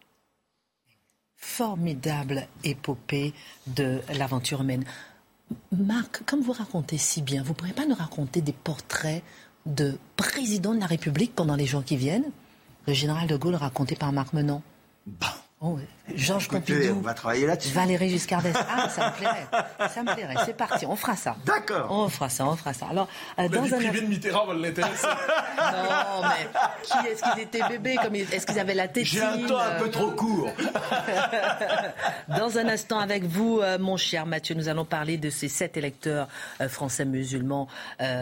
[1.36, 3.34] Formidable épopée
[3.68, 4.86] de l'aventure humaine.
[5.72, 9.24] Marc, comme vous racontez si bien, vous ne pourriez pas nous raconter des portraits
[9.66, 12.32] de présidents de la République pendant les jours qui viennent?
[12.88, 14.62] Le général de Gaulle raconté par Marc Menon.
[15.62, 15.78] Oh,
[16.16, 16.96] Georges Pompidou.
[16.98, 17.74] On va travailler là-dessus.
[17.74, 18.66] Valérie Giscard d'Estaing.
[18.70, 19.48] Ah, ça me plairait.
[19.90, 20.36] Ça me plairait.
[20.46, 20.86] C'est parti.
[20.86, 21.36] On fera ça.
[21.46, 21.88] D'accord.
[21.92, 22.46] On fera ça.
[22.46, 22.88] On fera ça.
[22.90, 23.78] Alors, euh, dans un...
[23.78, 25.08] de Mitterrand va l'intéresser.
[25.58, 26.48] non, mais
[26.82, 29.20] qui est-ce qu'ils étaient bébés comme Est-ce qu'ils avaient la tétine?
[29.20, 30.50] J'ai un temps un peu trop court.
[32.30, 35.76] dans un instant, avec vous, euh, mon cher Mathieu, nous allons parler de ces sept
[35.76, 36.30] électeurs
[36.62, 37.68] euh, français musulmans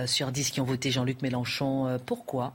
[0.07, 1.99] sur dix qui ont voté Jean-Luc Mélenchon.
[2.05, 2.53] pourquoi?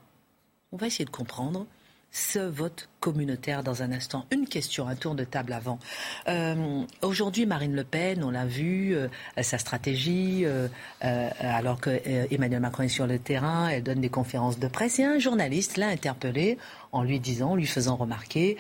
[0.73, 1.67] On va essayer de comprendre
[2.11, 4.25] ce vote communautaire dans un instant.
[4.31, 5.81] Une question, un tour de table avant.
[6.29, 9.09] Euh, aujourd'hui, Marine Le Pen, on l'a vu, euh,
[9.43, 10.69] sa stratégie, euh,
[11.41, 11.91] alors que
[12.33, 15.77] Emmanuel Macron est sur le terrain, elle donne des conférences de presse et un journaliste
[15.77, 16.59] l'a interpellée
[16.93, 18.59] en lui disant, lui faisant remarquer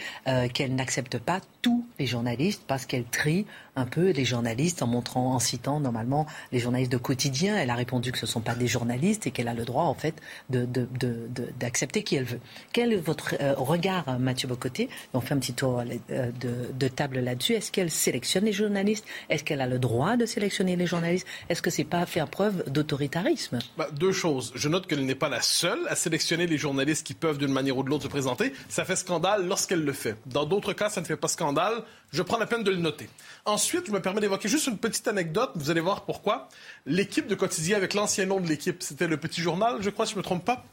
[0.55, 5.35] qu'elle n'accepte pas tous les journalistes parce qu'elle trie un peu les journalistes en montrant,
[5.35, 7.57] en citant normalement les journalistes de quotidien.
[7.59, 9.85] Elle a répondu que ce ne sont pas des journalistes et qu'elle a le droit
[9.85, 10.15] en fait
[10.49, 12.41] d'accepter de, de, qui elle veut.
[12.73, 14.89] Quel est votre regard, Mathieu Bocoté.
[15.13, 16.31] On fait un petit tour euh,
[16.73, 17.53] de, table là-dessus.
[17.53, 19.05] Est-ce qu'elle sélectionne les journalistes?
[19.29, 21.27] Est-ce qu'elle a le droit de sélectionner les journalistes?
[21.51, 23.59] Est-ce que c'est pas faire preuve d'autoritarisme?
[23.77, 24.51] Bah, Deux choses.
[24.55, 27.77] Je note qu'elle n'est pas la seule à sélectionner les journalistes qui peuvent d'une manière
[27.77, 28.55] ou de l'autre se présenter.
[28.71, 30.17] Ça fait scandale lorsqu'elle le fait.
[30.25, 31.85] Dans d'autres cas, ça ne fait pas scandale.
[32.11, 33.11] Je prends la peine de le noter.
[33.45, 35.51] Ensuite, je me permets d'évoquer juste une petite anecdote.
[35.57, 36.49] Vous allez voir pourquoi.
[36.87, 40.13] L'équipe de quotidien avec l'ancien nom de l'équipe, c'était le Petit Journal, je crois, si
[40.13, 40.65] je ne me trompe pas.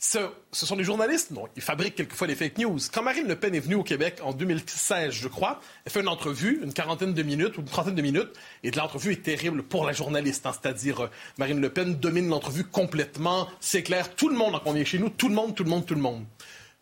[0.00, 0.20] Ce,
[0.52, 2.78] sont des journalistes, non, ils fabriquent quelquefois des fake news.
[2.94, 6.08] Quand Marine Le Pen est venue au Québec en 2016, je crois, elle fait une
[6.08, 8.30] entrevue, une quarantaine de minutes ou une trentaine de minutes,
[8.62, 10.46] et l'entrevue est terrible pour la journaliste.
[10.46, 10.52] Hein.
[10.52, 14.84] C'est-à-dire, euh, Marine Le Pen domine l'entrevue complètement, c'est clair, tout le monde en convient
[14.84, 16.24] chez nous, tout le monde, tout le monde, tout le monde.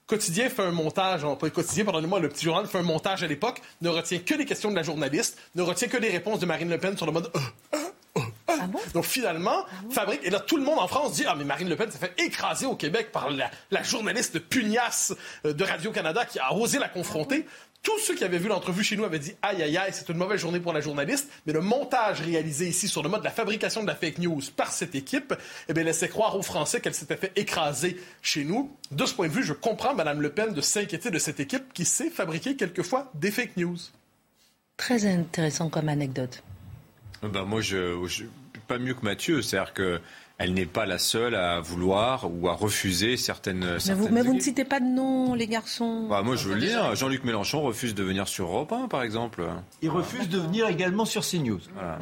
[0.06, 3.62] Quotidien fait un montage, pas Quotidien, pardonnez-moi, le petit journal fait un montage à l'époque,
[3.80, 6.68] ne retient que les questions de la journaliste, ne retient que les réponses de Marine
[6.68, 7.40] Le Pen sur le mode euh,
[7.74, 7.78] euh,
[8.48, 10.20] ah Donc finalement, ah fabrique.
[10.22, 12.14] Et là, tout le monde en France dit Ah, mais Marine Le Pen s'est fait
[12.18, 17.46] écraser au Québec par la, journaliste pugnace euh, de Radio-Canada qui a osé la confronter.
[17.82, 20.16] Tous ceux qui avaient vu l'entrevue chez nous avaient dit aïe aïe aïe, c'est une
[20.16, 21.30] mauvaise journée pour la journaliste.
[21.46, 24.40] Mais le montage réalisé ici sur le mode de la fabrication de la fake news
[24.56, 25.34] par cette équipe,
[25.68, 28.76] eh bien, laissait croire aux Français qu'elle s'était fait écraser chez nous.
[28.90, 31.72] De ce point de vue, je comprends Mme Le Pen de s'inquiéter de cette équipe
[31.72, 33.76] qui sait fabriquer quelquefois des fake news.
[34.76, 36.42] Très intéressant comme anecdote.
[37.22, 38.24] Ben moi, je, je
[38.66, 39.42] pas mieux que Mathieu.
[39.42, 40.00] C'est-à-dire que
[40.38, 43.78] elle n'est pas la seule à vouloir ou à refuser certaines.
[43.86, 46.08] Mais, vous, ne citez pas de nom, les garçons.
[46.08, 46.94] Bah, moi, je veux le dire.
[46.94, 49.44] Jean-Luc Mélenchon refuse de venir sur Europe 1, par exemple.
[49.80, 51.60] Il refuse de venir également sur CNews.
[51.74, 51.98] Voilà.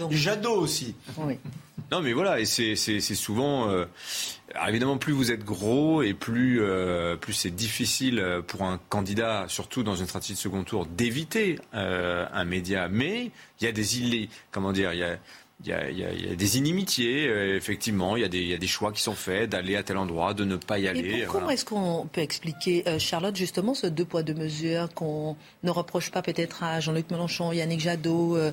[0.10, 0.96] Jadot aussi.
[1.18, 1.38] Oui.
[1.90, 3.70] Non, mais voilà, et c'est souvent.
[3.70, 3.86] Euh,
[4.66, 9.82] évidemment, plus vous êtes gros et plus, euh, plus c'est difficile pour un candidat, surtout
[9.82, 12.88] dans une stratégie de second tour, d'éviter euh, un média.
[12.88, 13.30] Mais
[13.60, 15.18] il y a des comment dire, y
[15.64, 18.16] il y, a, il, y a, des inimitiés, euh, effectivement.
[18.16, 19.96] Il y, a des, il y, a des, choix qui sont faits d'aller à tel
[19.96, 21.22] endroit, de ne pas y aller.
[21.22, 25.36] Et comment est-ce qu'on peut expliquer, euh, Charlotte, justement, ce deux poids deux mesures qu'on
[25.64, 28.52] ne reproche pas peut-être à Jean-Luc Mélenchon, Yannick Jadot, euh,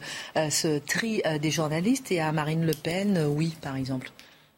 [0.49, 4.09] ce tri des journalistes et à Marine Le Pen, oui, par exemple?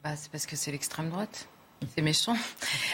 [0.04, 1.50] Bah, C'est parce que c'est l'extrême droite.
[1.96, 2.36] C'est méchant.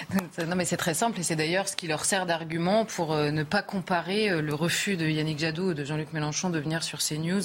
[0.48, 3.44] non, mais c'est très simple et c'est d'ailleurs ce qui leur sert d'argument pour ne
[3.44, 7.44] pas comparer le refus de Yannick Jadot ou de Jean-Luc Mélenchon de venir sur CNews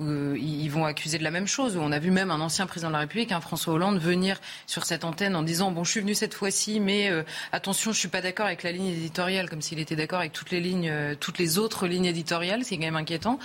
[0.00, 1.76] ils vont accuser de la même chose.
[1.76, 4.84] On a vu même un ancien président de la République, un François Hollande, venir sur
[4.84, 8.08] cette antenne en disant bon, je suis venu cette fois-ci, mais euh, attention, je suis
[8.08, 11.88] pas d'accord avec la ligne éditoriale, comme s'il était d'accord avec toutes les euh, autres
[11.88, 12.64] lignes éditoriales.
[12.64, 13.38] C'est quand même inquiétant.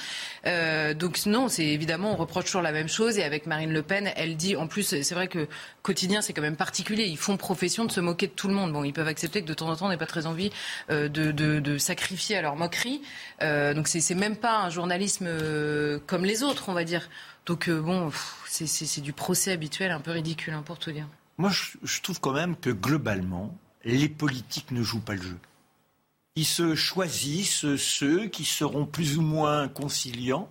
[0.45, 3.17] donc non, c'est évidemment on reproche toujours la même chose.
[3.17, 5.47] Et avec Marine Le Pen, elle dit en plus, c'est vrai que
[5.81, 7.05] quotidien, c'est quand même particulier.
[7.05, 8.71] Ils font profession de se moquer de tout le monde.
[8.73, 10.51] Bon, ils peuvent accepter que de temps en temps, on n'ait pas très envie
[10.89, 13.01] de, de, de, sacrifier à leur moquerie.
[13.41, 15.29] donc c'est même pas un journalisme
[16.05, 17.09] comme les autres on va dire.
[17.45, 18.11] Donc euh, bon,
[18.47, 21.07] c'est du procès habituel un peu ridicule, hein, pour tout dire.
[21.37, 25.39] Moi, je, trouve quand même que globalement, les politiques ne jouent pas le jeu.
[26.35, 30.49] Ils se choisissent ceux qui seront plus ou moins conciliants.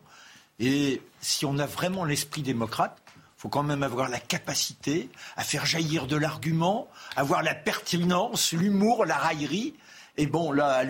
[0.58, 2.98] Et si on a vraiment l'esprit démocrate,
[3.36, 9.04] faut quand même avoir la capacité à faire jaillir de l'argument, avoir la pertinence, l'humour,
[9.04, 9.74] la raillerie.
[10.18, 10.84] Et bon, là,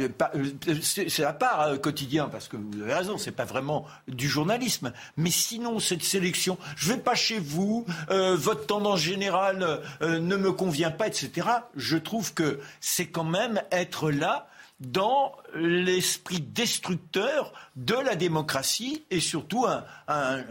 [0.82, 4.92] c'est à part euh, quotidien, parce que vous avez raison, c'est pas vraiment du journalisme.
[5.16, 10.36] Mais sinon, cette sélection, je vais pas chez vous, euh, votre tendance générale euh, ne
[10.36, 11.48] me convient pas, etc.
[11.76, 14.48] Je trouve que c'est quand même être là
[14.80, 19.64] dans l'esprit destructeur de la démocratie et surtout
[20.08, 20.44] un,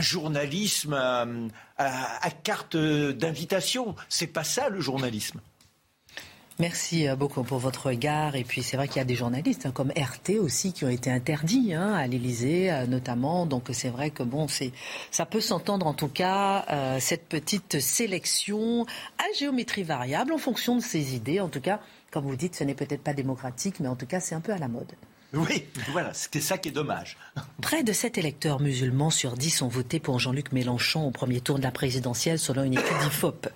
[0.00, 1.24] journalisme à,
[1.78, 3.94] à carte d'invitation.
[4.08, 5.40] C'est pas ça le journalisme.
[6.58, 8.34] Merci euh, beaucoup pour votre regard.
[8.34, 10.88] Et puis c'est vrai qu'il y a des journalistes hein, comme RT aussi qui ont
[10.88, 13.44] été interdits hein, à l'Élysée euh, notamment.
[13.44, 14.72] Donc c'est vrai que bon, c'est
[15.10, 18.86] ça peut s'entendre en tout cas euh, cette petite sélection
[19.18, 21.40] à géométrie variable en fonction de ses idées.
[21.40, 21.80] En tout cas,
[22.10, 24.52] comme vous dites, ce n'est peut-être pas démocratique, mais en tout cas c'est un peu
[24.52, 24.92] à la mode.
[25.34, 27.18] Oui, voilà, c'était ça qui est dommage.
[27.60, 31.58] Près de 7 électeurs musulmans sur 10 ont voté pour Jean-Luc Mélenchon au premier tour
[31.58, 33.48] de la présidentielle selon une étude d'IFOP.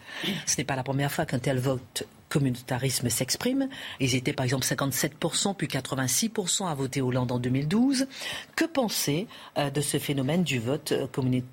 [0.44, 3.68] Ce n'est pas la première fois qu'un tel vote communautarisme s'exprime.
[4.01, 8.07] Ils étaient par exemple 57%, puis 86% à voter Hollande en 2012.
[8.57, 9.26] Que penser
[9.59, 11.07] euh, de ce phénomène du vote euh,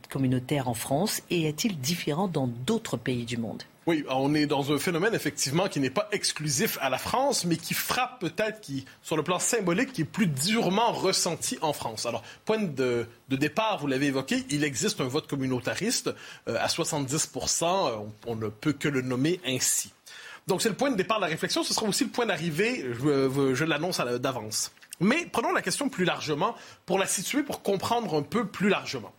[0.10, 1.22] communautaire en France?
[1.30, 3.64] Et est-il différent dans d'autres pays du monde?
[3.88, 7.56] Oui, on est dans un phénomène effectivement qui n'est pas exclusif à la France, mais
[7.56, 12.06] qui frappe peut-être, qui, sur le plan symbolique, qui est plus durement ressenti en France.
[12.06, 16.10] Alors, point de, départ, vous l'avez évoqué, il existe un vote communautariste
[16.50, 17.66] euh, à 70%
[18.26, 19.94] on, ne peut que le nommer ainsi.
[20.48, 22.86] Donc c'est le point de départ de la réflexion, ce sera aussi le point d'arrivée,
[22.94, 24.72] je, l'annonce d'avance.
[25.00, 29.14] Mais prenons la question plus largement pour la situer, pour comprendre un peu plus largement.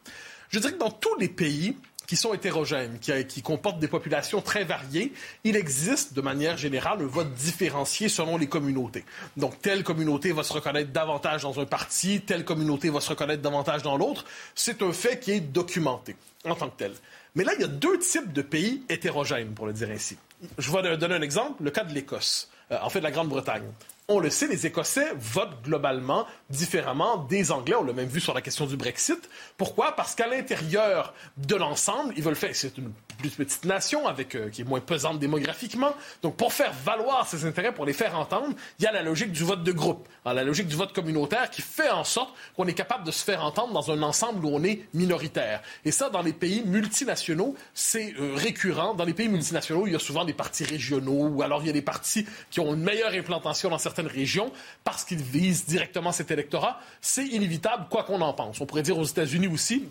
[0.49, 1.76] Je dirais que dans tous les pays
[2.07, 5.12] qui sont hétérogènes, qui, qui, comportent des populations très variées,
[5.45, 9.05] il existe de manière générale un vote différencié selon les communautés.
[9.37, 13.43] Donc, telle communauté va se reconnaître davantage dans un parti, telle communauté va se reconnaître
[13.43, 14.24] davantage dans l'autre.
[14.55, 16.16] C'est un fait qui est documenté
[16.47, 16.93] en tant que tel.
[17.39, 20.18] Mais là, il y a deux types de pays hétérogènes, pour le dire ainsi.
[20.59, 23.62] Je vais donner un exemple, le cas de l'Écosse, euh, en fait de la Grande-Bretagne
[24.11, 27.76] on le sait, les Écossais votent globalement différemment des Anglais.
[27.78, 29.28] On l'a même vu sur la question du Brexit.
[29.59, 29.95] Pourquoi?
[29.95, 32.57] Parce qu'à l'intérieur de l'ensemble, ils veulent faire.
[32.57, 32.72] C'est
[33.19, 35.95] plus petite nation avec, euh, qui est moins pesante démographiquement.
[36.23, 39.33] Donc, pour faire valoir ses intérêts, pour les faire entendre, il y a la logique
[39.33, 42.75] du vote de groupe, la logique du vote communautaire qui fait en sorte qu'on est
[42.75, 45.62] capable de se faire entendre dans un ensemble où on est minoritaire.
[45.85, 48.95] Et ça, dans les pays multinationaux, c'est euh, récurrent.
[48.95, 51.71] Dans les pays multinationaux, il y a souvent des partis régionaux ou alors il y
[51.71, 54.53] a des partis qui ont une meilleure implantation dans certaines régions
[54.85, 56.81] parce qu'ils visent directement cet électorat.
[57.01, 58.61] C'est inévitable, quoi qu'on en pense.
[58.61, 59.89] On pourrait dire aux États-Unis aussi,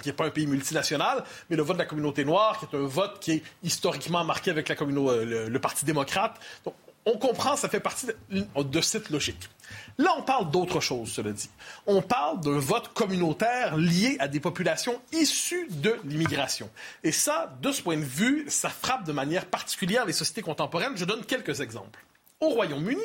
[0.00, 2.78] qui n'est pas un pays multinational, mais le vote de la communauté noire, qui est
[2.78, 6.40] un vote qui est historiquement marqué avec la euh, le, Parti démocrate.
[6.64, 6.74] Donc,
[7.06, 9.48] on comprend, ça fait partie de, cette logique.
[9.98, 11.48] Là, on parle d'autre chose, cela dit.
[11.86, 16.68] On parle d'un vote communautaire lié à des populations issues de l'immigration.
[17.02, 20.96] Et ça, de ce point de vue, ça frappe de manière particulière les sociétés contemporaines.
[20.96, 22.04] Je donne quelques exemples.
[22.40, 23.02] Au Royaume-Uni,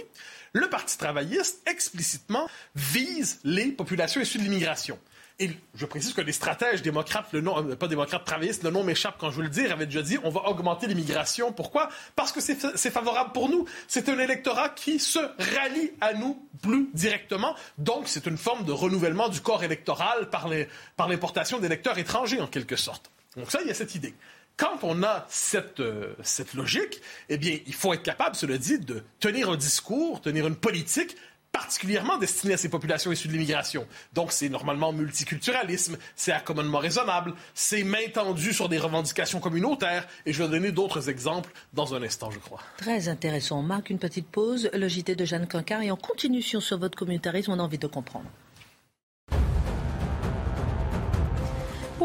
[0.53, 4.97] le Parti travailliste explicitement vise les populations issues de l'immigration.
[5.37, 8.83] Et je précise que les stratèges démocrates, le nom, euh, pas démocrates travaillistes, le nom
[8.83, 11.51] m'échappe quand je veux le dire, avaient déjà dit on va augmenter l'immigration.
[11.51, 11.89] Pourquoi?
[12.15, 13.65] Parce que c'est favorable pour nous.
[13.87, 17.53] C'est un électorat qui se rallie à nous plus directement.
[17.77, 20.47] Donc, c'est une forme de renouvellement du corps électoral par
[21.09, 23.11] l'importation d'électeurs étrangers, en quelque sorte.
[23.35, 24.13] Donc, ça, il y a cette idée.
[24.57, 28.79] Quand on a cette, euh, cette logique, eh bien, il faut être capable, cela dit,
[28.79, 31.17] de tenir un discours, tenir une politique
[31.55, 33.87] particulièrement destiné à ces populations issues de l'immigration.
[34.13, 40.33] Donc, c'est normalement multiculturalisme, c'est accommodement raisonnable, c'est main tendue sur des revendications communautaires, et
[40.33, 42.59] je vais donner d'autres exemples dans un instant, je crois.
[42.75, 43.59] Très intéressant.
[43.59, 46.75] On marque une petite pause, le JT de Jeanne Cancard, et on continue sur ce
[46.75, 48.29] vote communautarisme, on a envie de comprendre.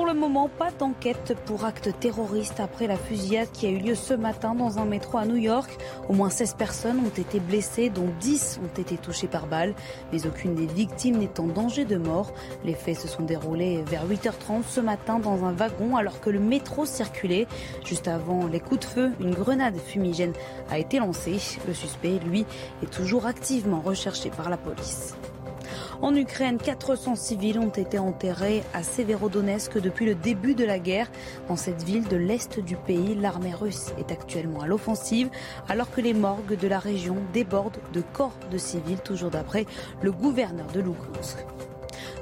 [0.00, 3.94] Pour le moment, pas d'enquête pour acte terroriste après la fusillade qui a eu lieu
[3.94, 5.70] ce matin dans un métro à New York.
[6.08, 9.74] Au moins 16 personnes ont été blessées, dont 10 ont été touchées par balle,
[10.10, 12.32] mais aucune des victimes n'est en danger de mort.
[12.64, 16.40] Les faits se sont déroulés vers 8h30 ce matin dans un wagon alors que le
[16.40, 17.46] métro circulait.
[17.84, 20.32] Juste avant les coups de feu, une grenade fumigène
[20.70, 21.36] a été lancée.
[21.68, 22.46] Le suspect, lui,
[22.82, 25.14] est toujours activement recherché par la police.
[26.02, 31.10] En Ukraine, 400 civils ont été enterrés à Severodonetsk depuis le début de la guerre.
[31.46, 35.28] Dans cette ville de l'est du pays, l'armée russe est actuellement à l'offensive
[35.68, 39.66] alors que les morgues de la région débordent de corps de civils, toujours d'après
[40.00, 41.36] le gouverneur de Lugansk.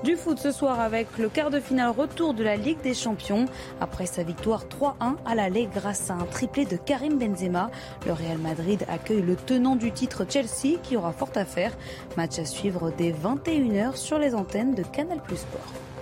[0.04, 3.46] Du foot ce soir avec le quart de finale retour de la Ligue des Champions.
[3.80, 7.68] Après sa victoire 3-1 à l'aller grâce à un triplé de Karim Benzema,
[8.06, 11.76] le Real Madrid accueille le tenant du titre Chelsea qui aura fort à faire.
[12.16, 15.97] Match à suivre dès 21h sur les antennes de Canal Plus Sport.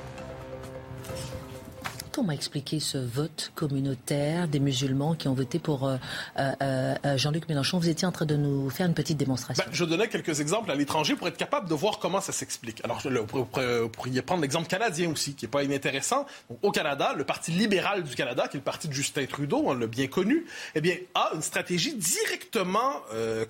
[2.16, 5.98] Comment expliquer ce vote communautaire des musulmans qui ont voté pour euh,
[6.38, 7.78] euh, euh, Jean-Luc Mélenchon?
[7.78, 9.62] Vous étiez en train de nous faire une petite démonstration.
[9.62, 12.82] Ben, je donnais quelques exemples à l'étranger pour être capable de voir comment ça s'explique.
[12.84, 16.24] Alors, vous pourriez prendre l'exemple canadien aussi, qui n'est pas inintéressant.
[16.62, 19.74] au Canada, le Parti libéral du Canada, qui est le parti de Justin Trudeau, on
[19.74, 22.94] l'a bien connu, eh bien, a une stratégie directement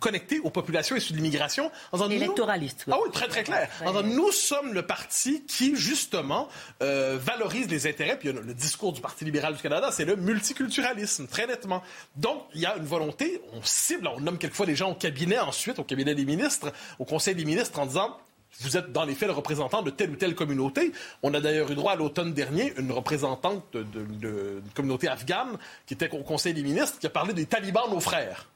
[0.00, 1.70] connectée aux populations issues de l'immigration.
[2.10, 2.86] Électoraliste.
[2.90, 3.68] Ah oui, très, très clair.
[4.02, 6.48] nous sommes le parti qui, justement,
[6.80, 11.46] valorise les intérêts, puis le discours du Parti libéral du Canada, c'est le multiculturalisme, très
[11.46, 11.82] nettement.
[12.16, 15.38] Donc, il y a une volonté, on cible, on nomme quelquefois les gens au cabinet
[15.38, 18.16] ensuite, au cabinet des ministres, au Conseil des ministres, en disant
[18.60, 20.92] vous êtes dans les faits le représentant de telle ou telle communauté.
[21.22, 26.10] On a d'ailleurs eu droit à l'automne dernier une représentante d'une communauté afghane qui était
[26.10, 28.46] au Conseil des ministres qui a parlé des talibans, nos frères.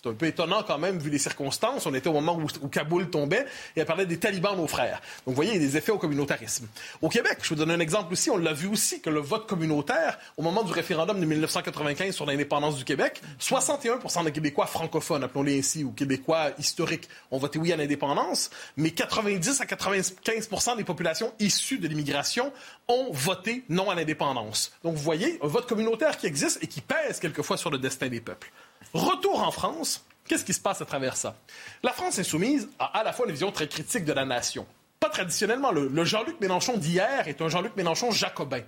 [0.00, 1.84] C'est un peu étonnant quand même, vu les circonstances.
[1.84, 3.44] On était au moment où, Kaboul tombait
[3.74, 5.00] et elle parlait des talibans, nos frères.
[5.26, 6.68] Donc, vous voyez, il y a des effets au communautarisme.
[7.02, 8.30] Au Québec, je vous donne un exemple aussi.
[8.30, 12.26] On l'a vu aussi que le vote communautaire, au moment du référendum de 1995 sur
[12.26, 17.72] l'indépendance du Québec, 61% des Québécois francophones, appelons-les ainsi, ou Québécois historiques, ont voté oui
[17.72, 22.52] à l'indépendance, mais 90 à 95 des populations issues de l'immigration
[22.86, 24.70] ont voté non à l'indépendance.
[24.84, 28.06] Donc, vous voyez, un vote communautaire qui existe et qui pèse quelquefois sur le destin
[28.06, 28.52] des peuples.
[28.94, 31.36] Retour en France, qu'est-ce qui se passe à travers ça?
[31.82, 34.66] La France insoumise a à la fois une vision très critique de la nation.
[35.00, 35.70] Pas traditionnellement.
[35.70, 38.62] Le, Jean-Luc Mélenchon d'hier est un Jean-Luc Mélenchon jacobin.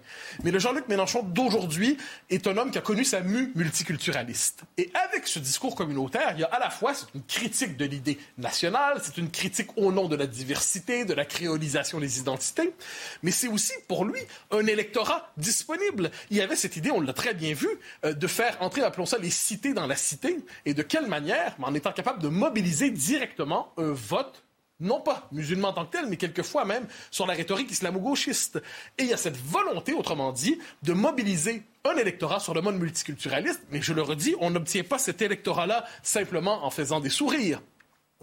[0.44, 1.96] Mais le Jean-Luc Mélenchon d'aujourd'hui
[2.28, 4.62] est un homme qui a connu sa mue multiculturaliste.
[4.76, 7.84] Et avec ce discours communautaire, il y a à la fois, c'est une critique de
[7.84, 12.72] l'idée nationale, c'est une critique au nom de la diversité, de la créolisation des identités,
[13.22, 14.20] mais c'est aussi pour lui
[14.50, 16.10] un électorat disponible.
[16.30, 17.68] Il y avait cette idée, on l'a très bien vu,
[18.04, 21.56] euh, de faire entrer, appelons ça, les cités dans la cité, et de quelle manière,
[21.60, 24.44] en étant capable de mobiliser directement un vote
[24.80, 28.62] non pas musulman en tant que tel, mais quelquefois même sur la rhétorique islamo-gauchiste.
[28.98, 32.76] Et il y a cette volonté, autrement dit, de mobiliser un électorat sur le mode
[32.76, 37.60] multiculturaliste, mais je le redis, on n'obtient pas cet électorat-là simplement en faisant des sourires.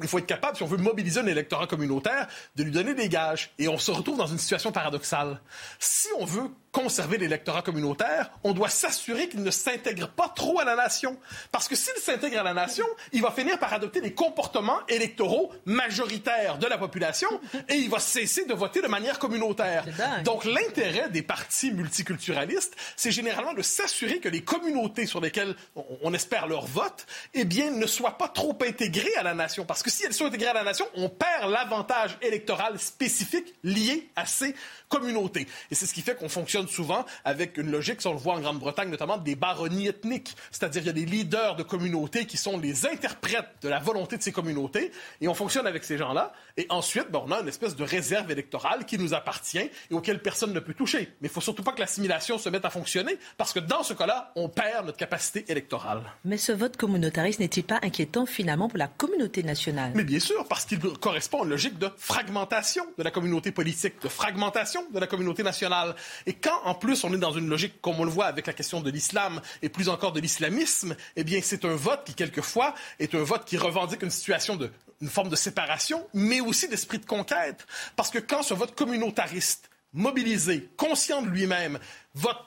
[0.02, 3.10] Il faut être capable, si on veut mobiliser un électorat communautaire, de lui donner des
[3.10, 3.52] gages.
[3.58, 5.42] Et on se retrouve dans une situation paradoxale.
[5.80, 10.64] Si on veut conserver l'électorat communautaire, on doit s'assurer qu'il ne s'intègre pas trop à
[10.64, 11.18] la nation.
[11.52, 15.52] Parce que s'il s'intègre à la nation, il va finir par adopter des comportements électoraux
[15.66, 17.30] majoritaires de la population
[17.70, 19.86] et il va cesser de voter de manière communautaire.
[20.24, 25.56] Donc l'intérêt des partis multiculturalistes, c'est généralement de s'assurer que les communautés sur lesquelles
[26.04, 29.66] on espère leur vote, eh bien, ne soient pas trop intégrées à la nation.
[29.66, 34.26] Parce si elles sont intégrées à la nation, on perd l'avantage électoral spécifique lié à
[34.26, 34.56] ces
[34.90, 35.48] communautés.
[35.72, 38.36] Et c'est ce qui fait qu'on fonctionne souvent avec une logique, si on le voit
[38.36, 40.36] en Grande-Bretagne notamment, des baronnies ethniques.
[40.52, 44.18] C'est-à-dire qu'il y a des leaders de communautés qui sont les interprètes de la volonté
[44.18, 46.34] de ces communautés, et on fonctionne avec ces gens-là.
[46.58, 50.22] Et ensuite, ben, on a une espèce de réserve électorale qui nous appartient et auquel
[50.22, 51.14] personne ne peut toucher.
[51.22, 53.94] Mais il faut surtout pas que l'assimilation se mette à fonctionner, parce que dans ce
[53.94, 56.02] cas-là, on perd notre capacité électorale.
[56.26, 59.92] Mais ce vote communautariste n'est-il pas inquiétant finalement pour la communauté nationale?
[59.96, 64.02] Mais bien sûr, parce qu'il correspond à une logique de fragmentation de la communauté politique,
[64.02, 65.96] de fragmentation de la communauté nationale.
[66.26, 68.54] Et quand, en plus, on est dans une logique, comme on le voit avec la
[68.54, 72.74] question de l'islam et plus encore de l'islamisme, eh bien, c'est un vote qui, quelquefois,
[73.00, 74.72] est un vote qui revendique une situation de,
[75.02, 77.66] une forme de séparation, mais aussi d'esprit de conquête.
[77.96, 81.80] Parce que quand ce vote communautariste, mobilisé, conscient de lui-même,
[82.14, 82.38] vote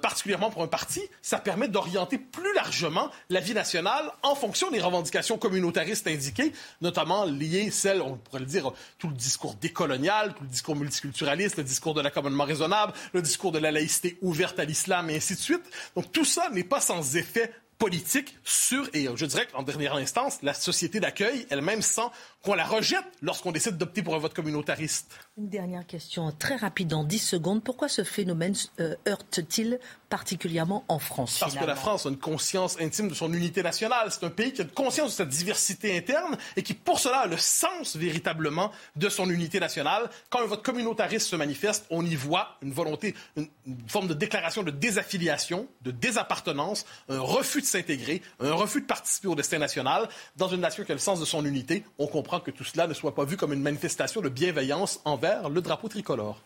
[0.00, 4.80] particulièrement pour un parti, ça permet d'orienter plus largement la vie nationale en fonction des
[4.80, 10.44] revendications communautaristes indiquées, notamment liées, celles, on pourrait le dire, tout le discours décolonial, tout
[10.44, 14.64] le discours multiculturaliste, le discours de l'accommodement raisonnable, le discours de la laïcité ouverte à
[14.64, 15.62] l'islam et ainsi de suite.
[15.96, 20.38] Donc tout ça n'est pas sans effet politique sur, et je dirais qu'en dernière instance,
[20.42, 22.08] la société d'accueil elle-même sent
[22.42, 25.18] qu'on la rejette lorsqu'on décide d'opter pour un vote communautariste.
[25.36, 27.62] Une dernière question très rapide, en 10 secondes.
[27.62, 29.78] Pourquoi ce phénomène euh, heurte-t-il
[30.08, 34.10] particulièrement en France Parce que la France a une conscience intime de son unité nationale.
[34.10, 37.20] C'est un pays qui a une conscience de sa diversité interne et qui, pour cela,
[37.20, 40.08] a le sens véritablement de son unité nationale.
[40.30, 43.48] Quand un vote communautariste se manifeste, on y voit une volonté, une,
[43.86, 49.28] forme de déclaration de désaffiliation, de désappartenance, un refus de s'intégrer, un refus de participer
[49.28, 50.08] au destin national.
[50.36, 52.86] Dans une nation qui a le sens de son unité, on comprend que tout cela
[52.86, 56.40] ne soit pas vu comme une manifestation de bienveillance envers le drapeau tricolore.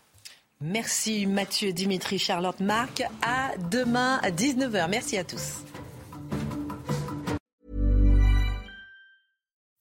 [0.61, 3.03] Merci Mathieu, Dimitri, Charlotte, Marc.
[3.23, 4.89] À demain à 19h.
[4.89, 5.63] Merci à tous.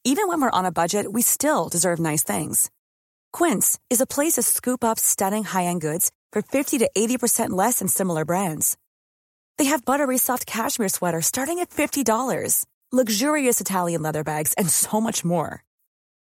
[0.06, 2.70] Even when we're on a budget, we still deserve nice things.
[3.32, 7.78] Quince is a place to scoop up stunning high-end goods for 50 to 80% less
[7.78, 8.76] than similar brands.
[9.56, 15.00] They have buttery soft cashmere sweaters starting at $50, luxurious Italian leather bags, and so
[15.00, 15.64] much more.